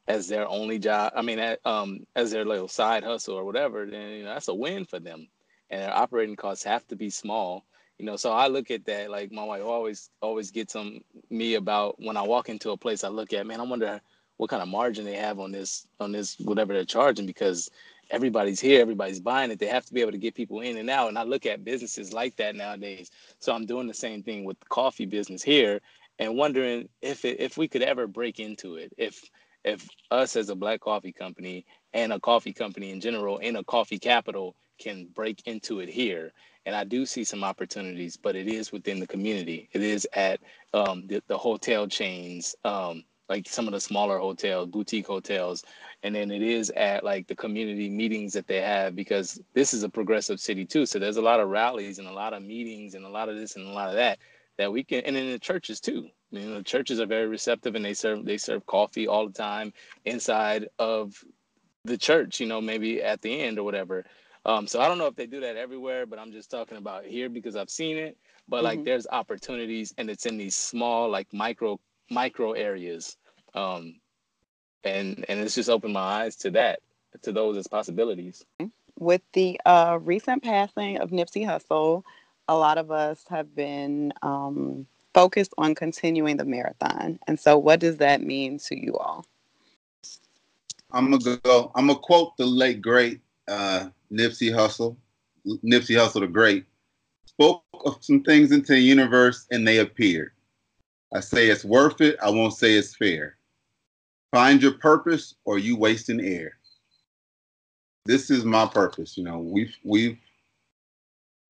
[0.09, 3.85] as their only job, I mean, at, um, as their little side hustle or whatever,
[3.85, 5.29] then you know that's a win for them,
[5.69, 7.63] and their operating costs have to be small
[7.97, 11.55] you know so i look at that like my wife always always gets on me
[11.55, 13.99] about when i walk into a place i look at man i wonder
[14.37, 17.69] what kind of margin they have on this on this whatever they're charging because
[18.11, 19.59] everybody's here everybody's buying it.
[19.59, 21.65] They have to be able to get people in and out and i look at
[21.65, 23.11] businesses like that nowadays.
[23.39, 25.81] So i'm doing the same thing with the coffee business here
[26.19, 29.23] and wondering if it, if we could ever break into it if
[29.65, 33.63] if us as a black coffee company and a coffee company in general in a
[33.63, 36.33] coffee capital can break into it here
[36.67, 39.69] and I do see some opportunities, but it is within the community.
[39.71, 40.41] It is at
[40.73, 45.63] um, the, the, hotel chains, um, like some of the smaller hotels, boutique hotels,
[46.03, 49.83] and then it is at like the community meetings that they have because this is
[49.83, 50.85] a progressive city too.
[50.85, 53.37] So there's a lot of rallies and a lot of meetings and a lot of
[53.37, 54.19] this and a lot of that
[54.57, 56.09] that we can, and in the churches too.
[56.31, 59.33] You know, the churches are very receptive and they serve they serve coffee all the
[59.33, 59.71] time
[60.03, 61.23] inside of
[61.85, 62.41] the church.
[62.41, 64.03] You know, maybe at the end or whatever.
[64.47, 67.05] Um, so I don't know if they do that everywhere, but I'm just talking about
[67.05, 68.17] here because I've seen it.
[68.47, 68.85] But like, mm-hmm.
[68.85, 71.79] there's opportunities, and it's in these small, like micro
[72.09, 73.17] micro areas,
[73.53, 73.99] um,
[74.85, 76.79] and and it's just opened my eyes to that,
[77.23, 78.45] to those as possibilities.
[78.97, 82.03] With the uh, recent passing of Nipsey Hussle,
[82.47, 87.19] a lot of us have been um, focused on continuing the marathon.
[87.27, 89.25] And so, what does that mean to you all?
[90.91, 91.69] I'm gonna go.
[91.75, 93.19] I'm gonna quote the late great
[93.49, 94.95] uh, Nipsey Hussle,
[95.45, 96.65] Nipsey Hussle the Great,
[97.25, 100.31] spoke of some things into the universe and they appeared.
[101.13, 102.17] I say it's worth it.
[102.21, 103.37] I won't say it's fair.
[104.31, 106.57] Find your purpose or you wasting air.
[108.05, 109.17] This is my purpose.
[109.17, 110.17] You know, we've we've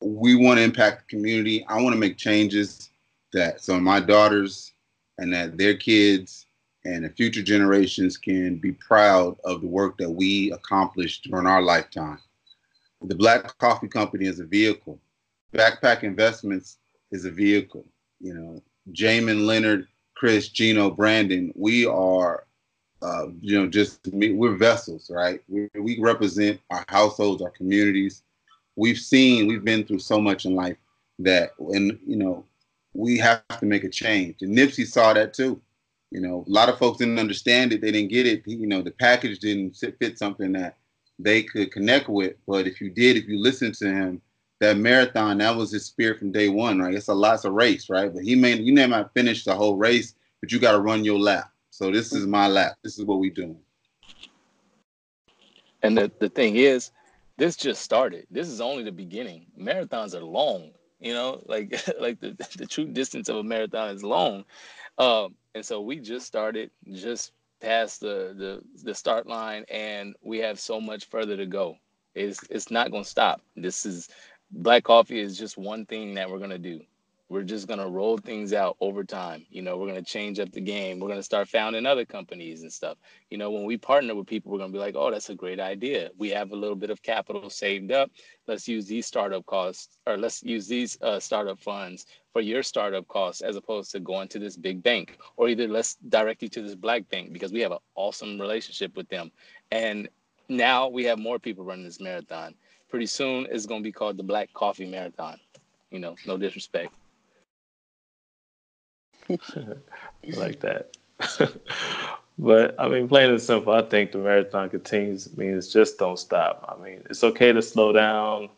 [0.02, 1.66] we want to impact the community.
[1.68, 2.90] I want to make changes
[3.34, 4.74] that of my daughters
[5.18, 6.46] and that their kids
[6.86, 11.62] and the future generations can be proud of the work that we accomplished during our
[11.62, 12.20] lifetime.
[13.02, 15.00] The Black Coffee Company is a vehicle.
[15.54, 16.78] Backpack Investments
[17.12, 17.86] is a vehicle.
[18.20, 22.46] You know, Jamin, Leonard, Chris, Gino, Brandon, we are,
[23.02, 25.42] uh, you know, just we're vessels, right?
[25.48, 28.24] We, we represent our households, our communities.
[28.76, 30.78] We've seen, we've been through so much in life
[31.20, 32.46] that, and you know,
[32.94, 34.42] we have to make a change.
[34.42, 35.62] And Nipsey saw that too.
[36.10, 37.82] You know, a lot of folks didn't understand it.
[37.82, 38.42] They didn't get it.
[38.48, 40.78] You know, the package didn't fit something that
[41.20, 42.36] they could connect with.
[42.48, 44.22] But if you did, if you listened to him,
[44.60, 46.94] that marathon, that was his spirit from day one, right?
[46.94, 48.14] It's a lot's a race, right?
[48.14, 51.04] But he may you may not finish the whole race, but you got to run
[51.04, 51.52] your lap.
[51.70, 52.78] So this is my lap.
[52.84, 53.60] This is what we doing.
[55.84, 56.92] And the, the thing is,
[57.38, 58.26] this just started.
[58.32, 59.46] This is only the beginning.
[59.60, 64.04] Marathons are long, you know, like like the, the true distance of a marathon is
[64.04, 64.44] long.
[64.98, 67.32] Um, and so we just started just
[67.62, 71.78] past the, the the start line and we have so much further to go.
[72.16, 73.42] It's it's not going to stop.
[73.56, 74.10] This is
[74.52, 76.82] black coffee is just one thing that we're going to do
[77.30, 79.46] we're just going to roll things out over time.
[79.50, 81.00] You know we're going to change up the game.
[81.00, 82.98] We're going to start founding other companies and stuff.
[83.30, 85.36] You know when we partner with people we're going to be like oh that's a
[85.36, 86.10] great idea.
[86.18, 88.12] We have a little bit of capital saved up.
[88.48, 93.08] Let's use these startup costs or let's use these uh, startup funds for your startup
[93.08, 96.62] costs as opposed to going to this big bank or either let's direct you to
[96.62, 99.32] this black bank because we have an awesome relationship with them.
[99.72, 100.08] And
[100.48, 102.56] now we have more people running this marathon.
[102.90, 105.40] Pretty soon it's going to be called the black coffee marathon.
[105.92, 106.94] You know no disrespect
[110.36, 110.98] like that.
[112.40, 116.78] but I mean, plain and simple, I think the marathon continues means just don't stop.
[116.78, 118.50] I mean, it's okay to slow down,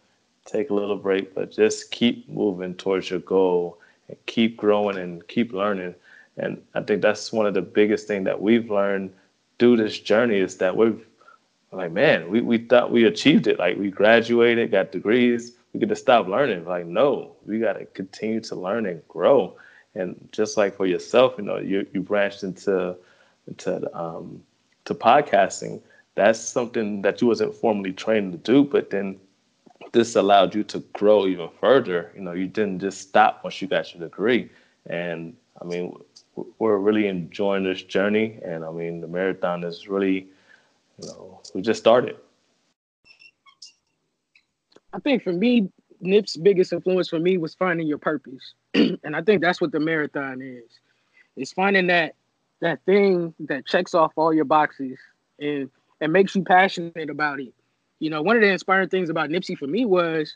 [0.45, 5.27] take a little break, but just keep moving towards your goal and keep growing and
[5.27, 5.95] keep learning.
[6.37, 9.13] And I think that's one of the biggest things that we've learned
[9.59, 11.05] through this journey is that we've
[11.71, 13.59] like, man, we, we thought we achieved it.
[13.59, 16.65] Like we graduated, got degrees, we get to stop learning.
[16.65, 19.55] Like, no, we got to continue to learn and grow.
[19.95, 22.95] And just like for yourself, you know, you you branched into
[23.47, 24.41] into um,
[24.85, 25.81] to podcasting.
[26.15, 29.19] That's something that you wasn't formally trained to do, but then
[29.91, 32.11] this allowed you to grow even further.
[32.15, 34.49] You know, you didn't just stop once you got your degree.
[34.85, 35.97] And I mean,
[36.59, 40.27] we're really enjoying this journey, and I mean, the marathon is really,
[41.01, 42.15] you know, we just started.
[44.93, 45.69] I think for me,
[46.01, 49.79] Nip's biggest influence for me was finding your purpose, and I think that's what the
[49.79, 50.79] marathon is.
[51.35, 52.15] It's finding that
[52.61, 54.97] that thing that checks off all your boxes
[55.39, 55.69] and
[56.01, 57.53] and makes you passionate about it.
[57.99, 60.35] You know, one of the inspiring things about Nipsey for me was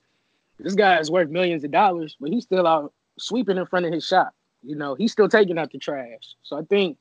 [0.59, 3.93] this guy is worth millions of dollars, but he's still out sweeping in front of
[3.93, 4.33] his shop.
[4.61, 6.35] You know, he's still taking out the trash.
[6.43, 6.97] So I think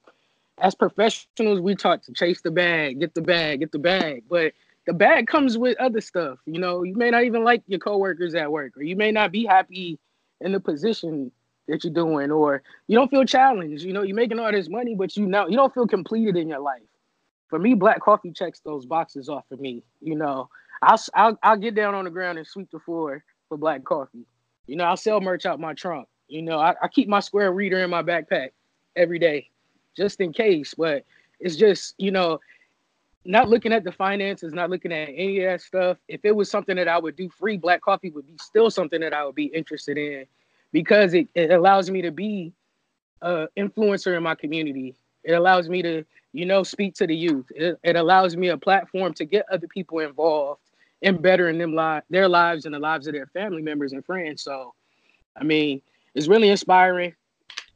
[0.58, 4.24] as professionals, we taught to chase the bag, get the bag, get the bag.
[4.28, 4.52] But
[4.86, 6.38] the bag comes with other stuff.
[6.46, 9.32] You know, you may not even like your coworkers at work, or you may not
[9.32, 9.98] be happy
[10.40, 11.30] in the position
[11.68, 13.84] that you're doing, or you don't feel challenged.
[13.84, 16.48] You know, you're making all this money, but you know you don't feel completed in
[16.48, 16.82] your life.
[17.48, 19.82] For me, black coffee checks those boxes off for me.
[20.00, 20.48] You know,
[20.82, 24.26] I'll I'll, I'll get down on the ground and sweep the floor for black coffee.
[24.66, 26.08] You know, I'll sell merch out my trunk.
[26.28, 28.50] You know, I, I keep my square reader in my backpack
[28.96, 29.50] every day,
[29.96, 30.74] just in case.
[30.74, 31.04] But
[31.40, 32.40] it's just, you know,
[33.24, 35.98] not looking at the finances, not looking at any of that stuff.
[36.08, 39.00] If it was something that I would do free, black coffee would be still something
[39.00, 40.26] that I would be interested in
[40.72, 42.52] because it, it allows me to be
[43.20, 44.94] an influencer in my community.
[45.22, 47.46] It allows me to, you know, speak to the youth.
[47.54, 50.60] It, it allows me a platform to get other people involved
[51.02, 54.42] in bettering them li- their lives and the lives of their family members and friends.
[54.42, 54.74] So,
[55.36, 55.80] I mean,
[56.14, 57.14] it's really inspiring.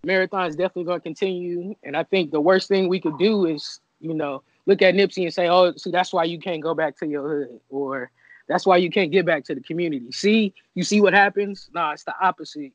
[0.04, 3.46] Marathon is definitely going to continue, and I think the worst thing we could do
[3.46, 6.74] is, you know, look at Nipsey and say, "Oh, see, that's why you can't go
[6.74, 8.10] back to your hood," or
[8.48, 11.70] "That's why you can't get back to the community." See, you see what happens?
[11.72, 12.72] Nah, it's the opposite.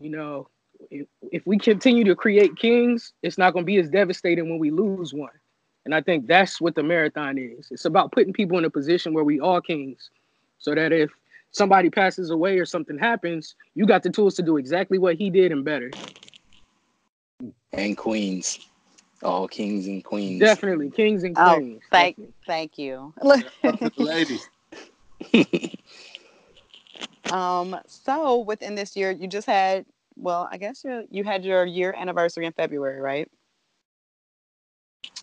[0.00, 0.48] You know,
[0.90, 4.58] if, if we continue to create kings, it's not going to be as devastating when
[4.58, 5.30] we lose one.
[5.84, 7.68] And I think that's what the marathon is.
[7.70, 10.10] It's about putting people in a position where we are kings,
[10.58, 11.10] so that if
[11.50, 15.30] somebody passes away or something happens, you got the tools to do exactly what he
[15.30, 15.90] did and better.
[17.72, 18.58] And queens.
[19.22, 20.40] All kings and queens.
[20.40, 21.82] Definitely kings and oh, queens.
[21.84, 22.34] Oh, thank Definitely.
[22.46, 23.14] thank you.
[23.96, 24.48] Ladies.
[27.32, 29.84] um so within this year you just had
[30.16, 33.30] well, I guess you you had your year anniversary in February, right?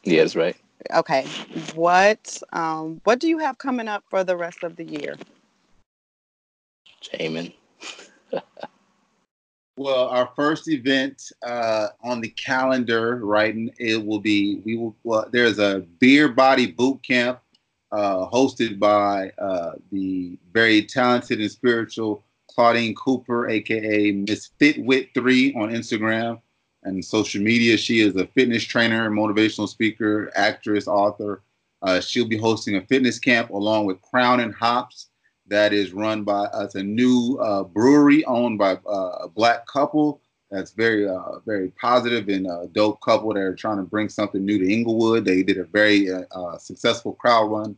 [0.03, 0.55] Yes, right.
[0.93, 1.25] Okay.
[1.73, 5.17] What um what do you have coming up for the rest of the year?
[7.01, 7.53] Jamin.
[9.77, 13.55] well, our first event uh, on the calendar, right?
[13.77, 14.95] It will be we will.
[15.03, 17.39] Well, there's a beer body boot camp
[17.91, 25.53] uh, hosted by uh, the very talented and spiritual Claudine Cooper, aka Miss Fitwit Three,
[25.55, 26.39] on Instagram
[26.83, 27.75] and social media.
[27.75, 31.41] She is a fitness trainer, motivational speaker, actress, author.
[31.81, 35.09] Uh, she'll be hosting a fitness camp along with Crown and Hops
[35.47, 40.21] that is run by us, a new uh, brewery owned by uh, a black couple.
[40.51, 44.43] That's very, uh, very positive and a dope couple that are trying to bring something
[44.43, 45.25] new to Inglewood.
[45.25, 47.75] They did a very uh, uh, successful crowd run,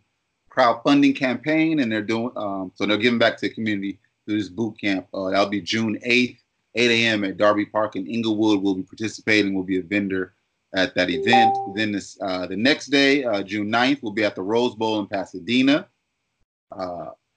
[0.52, 2.86] crowdfunding campaign, and they're doing um, so.
[2.86, 5.08] They're giving back to the community through this boot camp.
[5.14, 6.42] that'll be June eighth,
[6.76, 7.24] 8 a.m.
[7.24, 8.62] at Darby Park in Inglewood.
[8.62, 9.54] We'll be participating.
[9.54, 10.34] We'll be a vendor
[10.76, 11.58] at that event.
[11.76, 15.88] Then this, the next day, June 9th, we'll be at the Rose Bowl in Pasadena.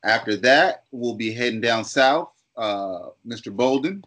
[0.05, 2.31] After that, we'll be heading down south.
[2.57, 3.55] Uh, Mr.
[3.55, 4.05] Bolden.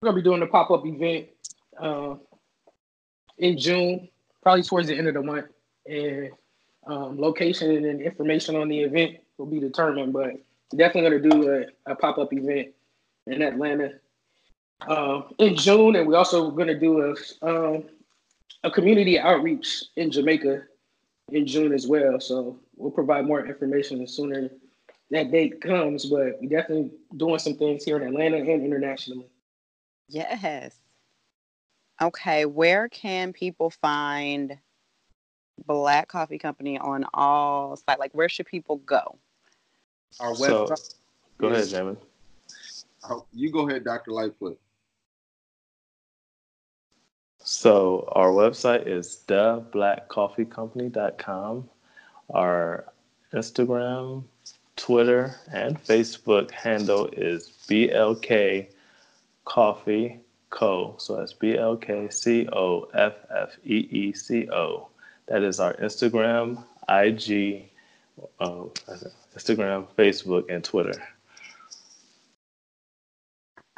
[0.00, 1.26] We're gonna be doing a pop up event
[1.80, 2.14] uh,
[3.38, 4.08] in June,
[4.42, 5.46] probably towards the end of the month,
[5.86, 6.30] and
[6.86, 10.12] um, location and information on the event will be determined.
[10.12, 10.32] But
[10.76, 12.68] definitely gonna do a, a pop up event
[13.26, 13.92] in Atlanta
[14.86, 17.84] uh, in June, and we're also gonna do a um,
[18.64, 20.62] a community outreach in Jamaica
[21.30, 22.20] in June as well.
[22.20, 24.50] So we'll provide more information as soon as
[25.10, 26.06] that date comes.
[26.06, 29.26] But we're definitely doing some things here in Atlanta and internationally.
[30.08, 30.74] Yes.
[32.00, 34.56] Okay, where can people find
[35.66, 37.98] Black Coffee Company on all sites?
[37.98, 39.18] Like, where should people go?
[40.20, 40.68] Our website.
[40.68, 40.76] So,
[41.38, 41.96] go ahead, Jamin.
[43.10, 44.12] Oh, you go ahead, Dr.
[44.12, 44.58] Lightfoot.
[47.50, 51.70] So our website is theblackcoffeecompany.com.
[52.28, 52.84] Our
[53.32, 54.24] Instagram,
[54.76, 58.66] Twitter, and Facebook handle is BLK
[59.46, 60.20] Coffee
[60.50, 60.94] Co.
[60.98, 64.88] So that's B L K C O F F E E C O.
[65.28, 67.70] That is our Instagram, IG,
[68.40, 68.64] uh,
[69.34, 71.02] Instagram, Facebook, and Twitter.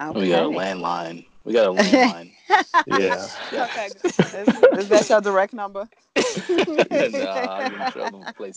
[0.02, 0.18] Okay.
[0.18, 1.24] We got a landline.
[1.44, 2.30] We got a landline.
[2.86, 3.26] yeah.
[3.53, 3.86] Okay.
[3.86, 4.18] Is,
[4.78, 5.88] is, that your direct number?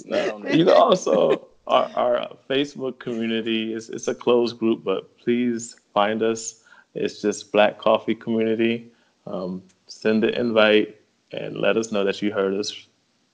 [0.05, 6.21] nah, you also our, our Facebook community is it's a closed group, but please find
[6.21, 6.63] us,
[6.93, 8.91] It's just Black Coffee Community.
[9.25, 10.99] Um, send the invite
[11.31, 12.87] and let us know that you heard us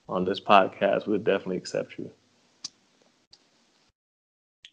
[0.08, 1.06] on this podcast.
[1.06, 2.10] We'll definitely accept you.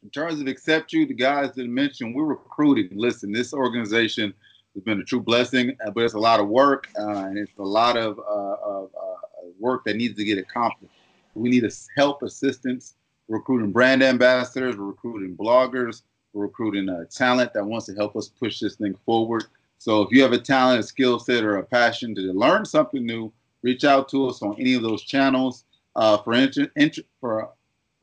[0.03, 2.89] In terms of accept you, the guys that mentioned, we're recruiting.
[2.93, 4.33] Listen, this organization
[4.77, 7.57] has been a true blessing, uh, but it's a lot of work uh, and it's
[7.57, 10.93] a lot of, uh, of uh, work that needs to get accomplished.
[11.33, 12.95] We need help, assistance,
[13.27, 16.03] recruiting brand ambassadors, we're recruiting bloggers,
[16.33, 19.45] we're recruiting talent that wants to help us push this thing forward.
[19.79, 23.05] So if you have a talent, a skill set, or a passion to learn something
[23.05, 25.65] new, reach out to us on any of those channels.
[25.95, 27.49] Uh, for int- int- for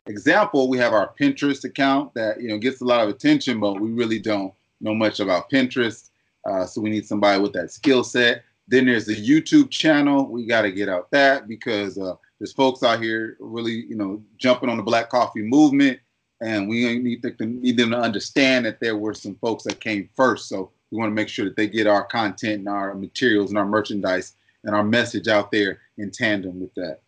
[0.06, 3.80] example, we have our Pinterest account that you know gets a lot of attention, but
[3.80, 6.10] we really don't know much about Pinterest.
[6.46, 8.42] Uh, so we need somebody with that skill set.
[8.68, 10.26] Then there's the YouTube channel.
[10.26, 14.22] We got to get out that because uh, there's folks out here really, you know,
[14.38, 16.00] jumping on the Black Coffee movement,
[16.40, 20.08] and we need, to, need them to understand that there were some folks that came
[20.14, 20.48] first.
[20.48, 23.58] So we want to make sure that they get our content and our materials and
[23.58, 24.34] our merchandise
[24.64, 27.00] and our message out there in tandem with that.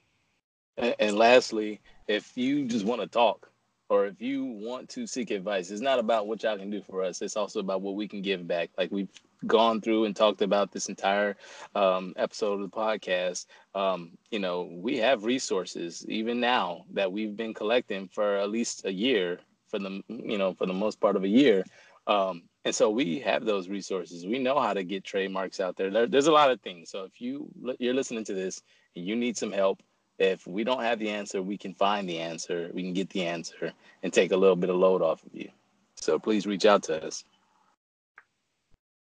[0.76, 3.51] And, and lastly, if you just want to talk
[3.89, 7.03] or if you want to seek advice, it's not about what y'all can do for
[7.03, 7.22] us.
[7.22, 8.70] It's also about what we can give back.
[8.76, 9.11] Like we've
[9.47, 11.37] gone through and talked about this entire
[11.74, 13.47] um, episode of the podcast.
[13.74, 18.84] Um, you know, we have resources even now that we've been collecting for at least
[18.84, 21.64] a year, for the you know for the most part of a year.
[22.07, 24.26] Um, and so we have those resources.
[24.26, 25.91] We know how to get trademarks out there.
[25.91, 26.07] there.
[26.07, 26.91] There's a lot of things.
[26.91, 28.62] So if you you're listening to this
[28.97, 29.82] and you need some help,
[30.19, 32.71] if we don't have the answer, we can find the answer.
[32.73, 35.51] We can get the answer and take a little bit of load off of you.
[35.97, 37.25] So please reach out to us.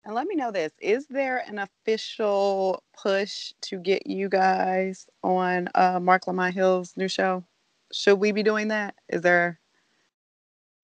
[0.06, 5.68] And let me know this: Is there an official push to get you guys on
[5.76, 7.44] uh, Marc Lamont Hill's new show?
[7.92, 8.96] Should we be doing that?
[9.10, 9.60] Is there?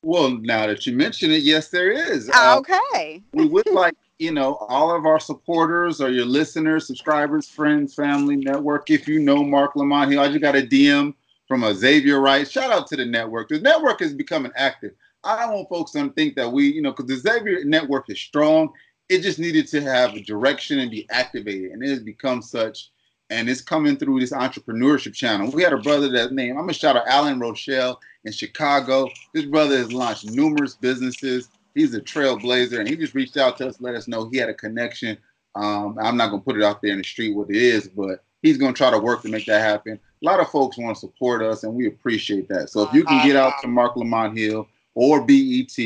[0.03, 2.29] Well, now that you mention it, yes, there is.
[2.33, 3.23] Uh, okay.
[3.33, 8.37] we would like, you know, all of our supporters or your listeners, subscribers, friends, family,
[8.37, 8.89] network.
[8.89, 11.13] If you know Marc Lamont Hill, I just got a DM
[11.45, 12.49] from a Xavier Wright.
[12.49, 13.49] Shout out to the network.
[13.49, 14.93] The network is becoming active.
[15.25, 18.19] I don't want folks to think that we, you know, because the Xavier network is
[18.19, 18.69] strong.
[19.09, 22.91] It just needed to have a direction and be activated, and it has become such.
[23.29, 25.51] And it's coming through this entrepreneurship channel.
[25.51, 29.09] We had a brother that name, I'm gonna shout out Alan Rochelle in Chicago.
[29.33, 31.49] This brother has launched numerous businesses.
[31.75, 34.49] He's a trailblazer, and he just reached out to us, let us know he had
[34.49, 35.17] a connection.
[35.55, 38.23] Um, I'm not gonna put it out there in the street what it is, but
[38.41, 39.93] he's gonna try to work to make that happen.
[39.93, 42.69] A lot of folks want to support us, and we appreciate that.
[42.69, 45.77] So if you can get out to Marc Lamont Hill or BET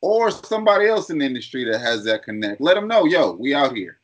[0.00, 3.54] or somebody else in the industry that has that connect, let them know, yo, we
[3.54, 3.98] out here.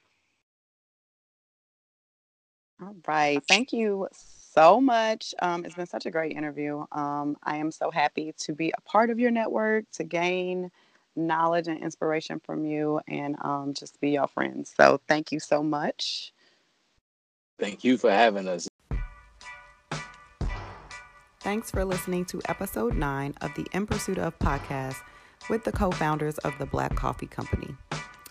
[2.80, 3.42] All right.
[3.48, 5.34] Thank you so much.
[5.40, 6.84] Um, it's been such a great interview.
[6.92, 10.70] Um, I am so happy to be a part of your network, to gain
[11.18, 14.72] knowledge and inspiration from you, and um, just be your friends.
[14.76, 16.32] So thank you so much.
[17.58, 18.68] Thank you for having us.
[21.40, 24.96] Thanks for listening to episode nine of the In Pursuit of podcast
[25.48, 27.74] with the co founders of the Black Coffee Company.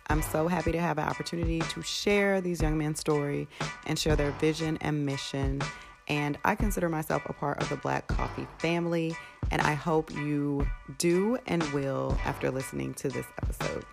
[0.09, 3.47] I'm so happy to have an opportunity to share these young men's story
[3.85, 5.61] and share their vision and mission
[6.07, 9.15] and I consider myself a part of the Black Coffee family,
[9.51, 13.85] and I hope you do and will after listening to this episode.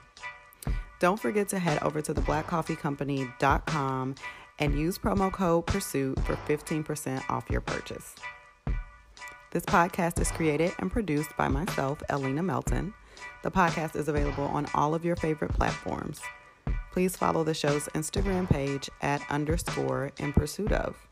[1.00, 4.14] Don't forget to head over to theblackcoffeecompany.com
[4.60, 8.14] and use promo code PURSUIT for 15% off your purchase.
[9.50, 12.94] This podcast is created and produced by myself, Elena Melton.
[13.42, 16.20] The podcast is available on all of your favorite platforms.
[16.92, 21.03] Please follow the show's Instagram page at underscore in pursuit of.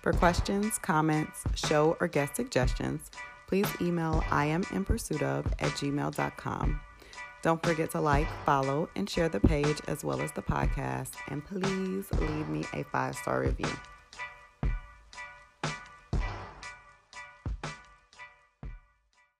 [0.00, 3.10] For questions, comments, show, or guest suggestions,
[3.46, 6.80] please email I am in pursuit of at gmail.com.
[7.42, 11.12] Don't forget to like, follow, and share the page as well as the podcast.
[11.28, 13.70] And please leave me a five star review.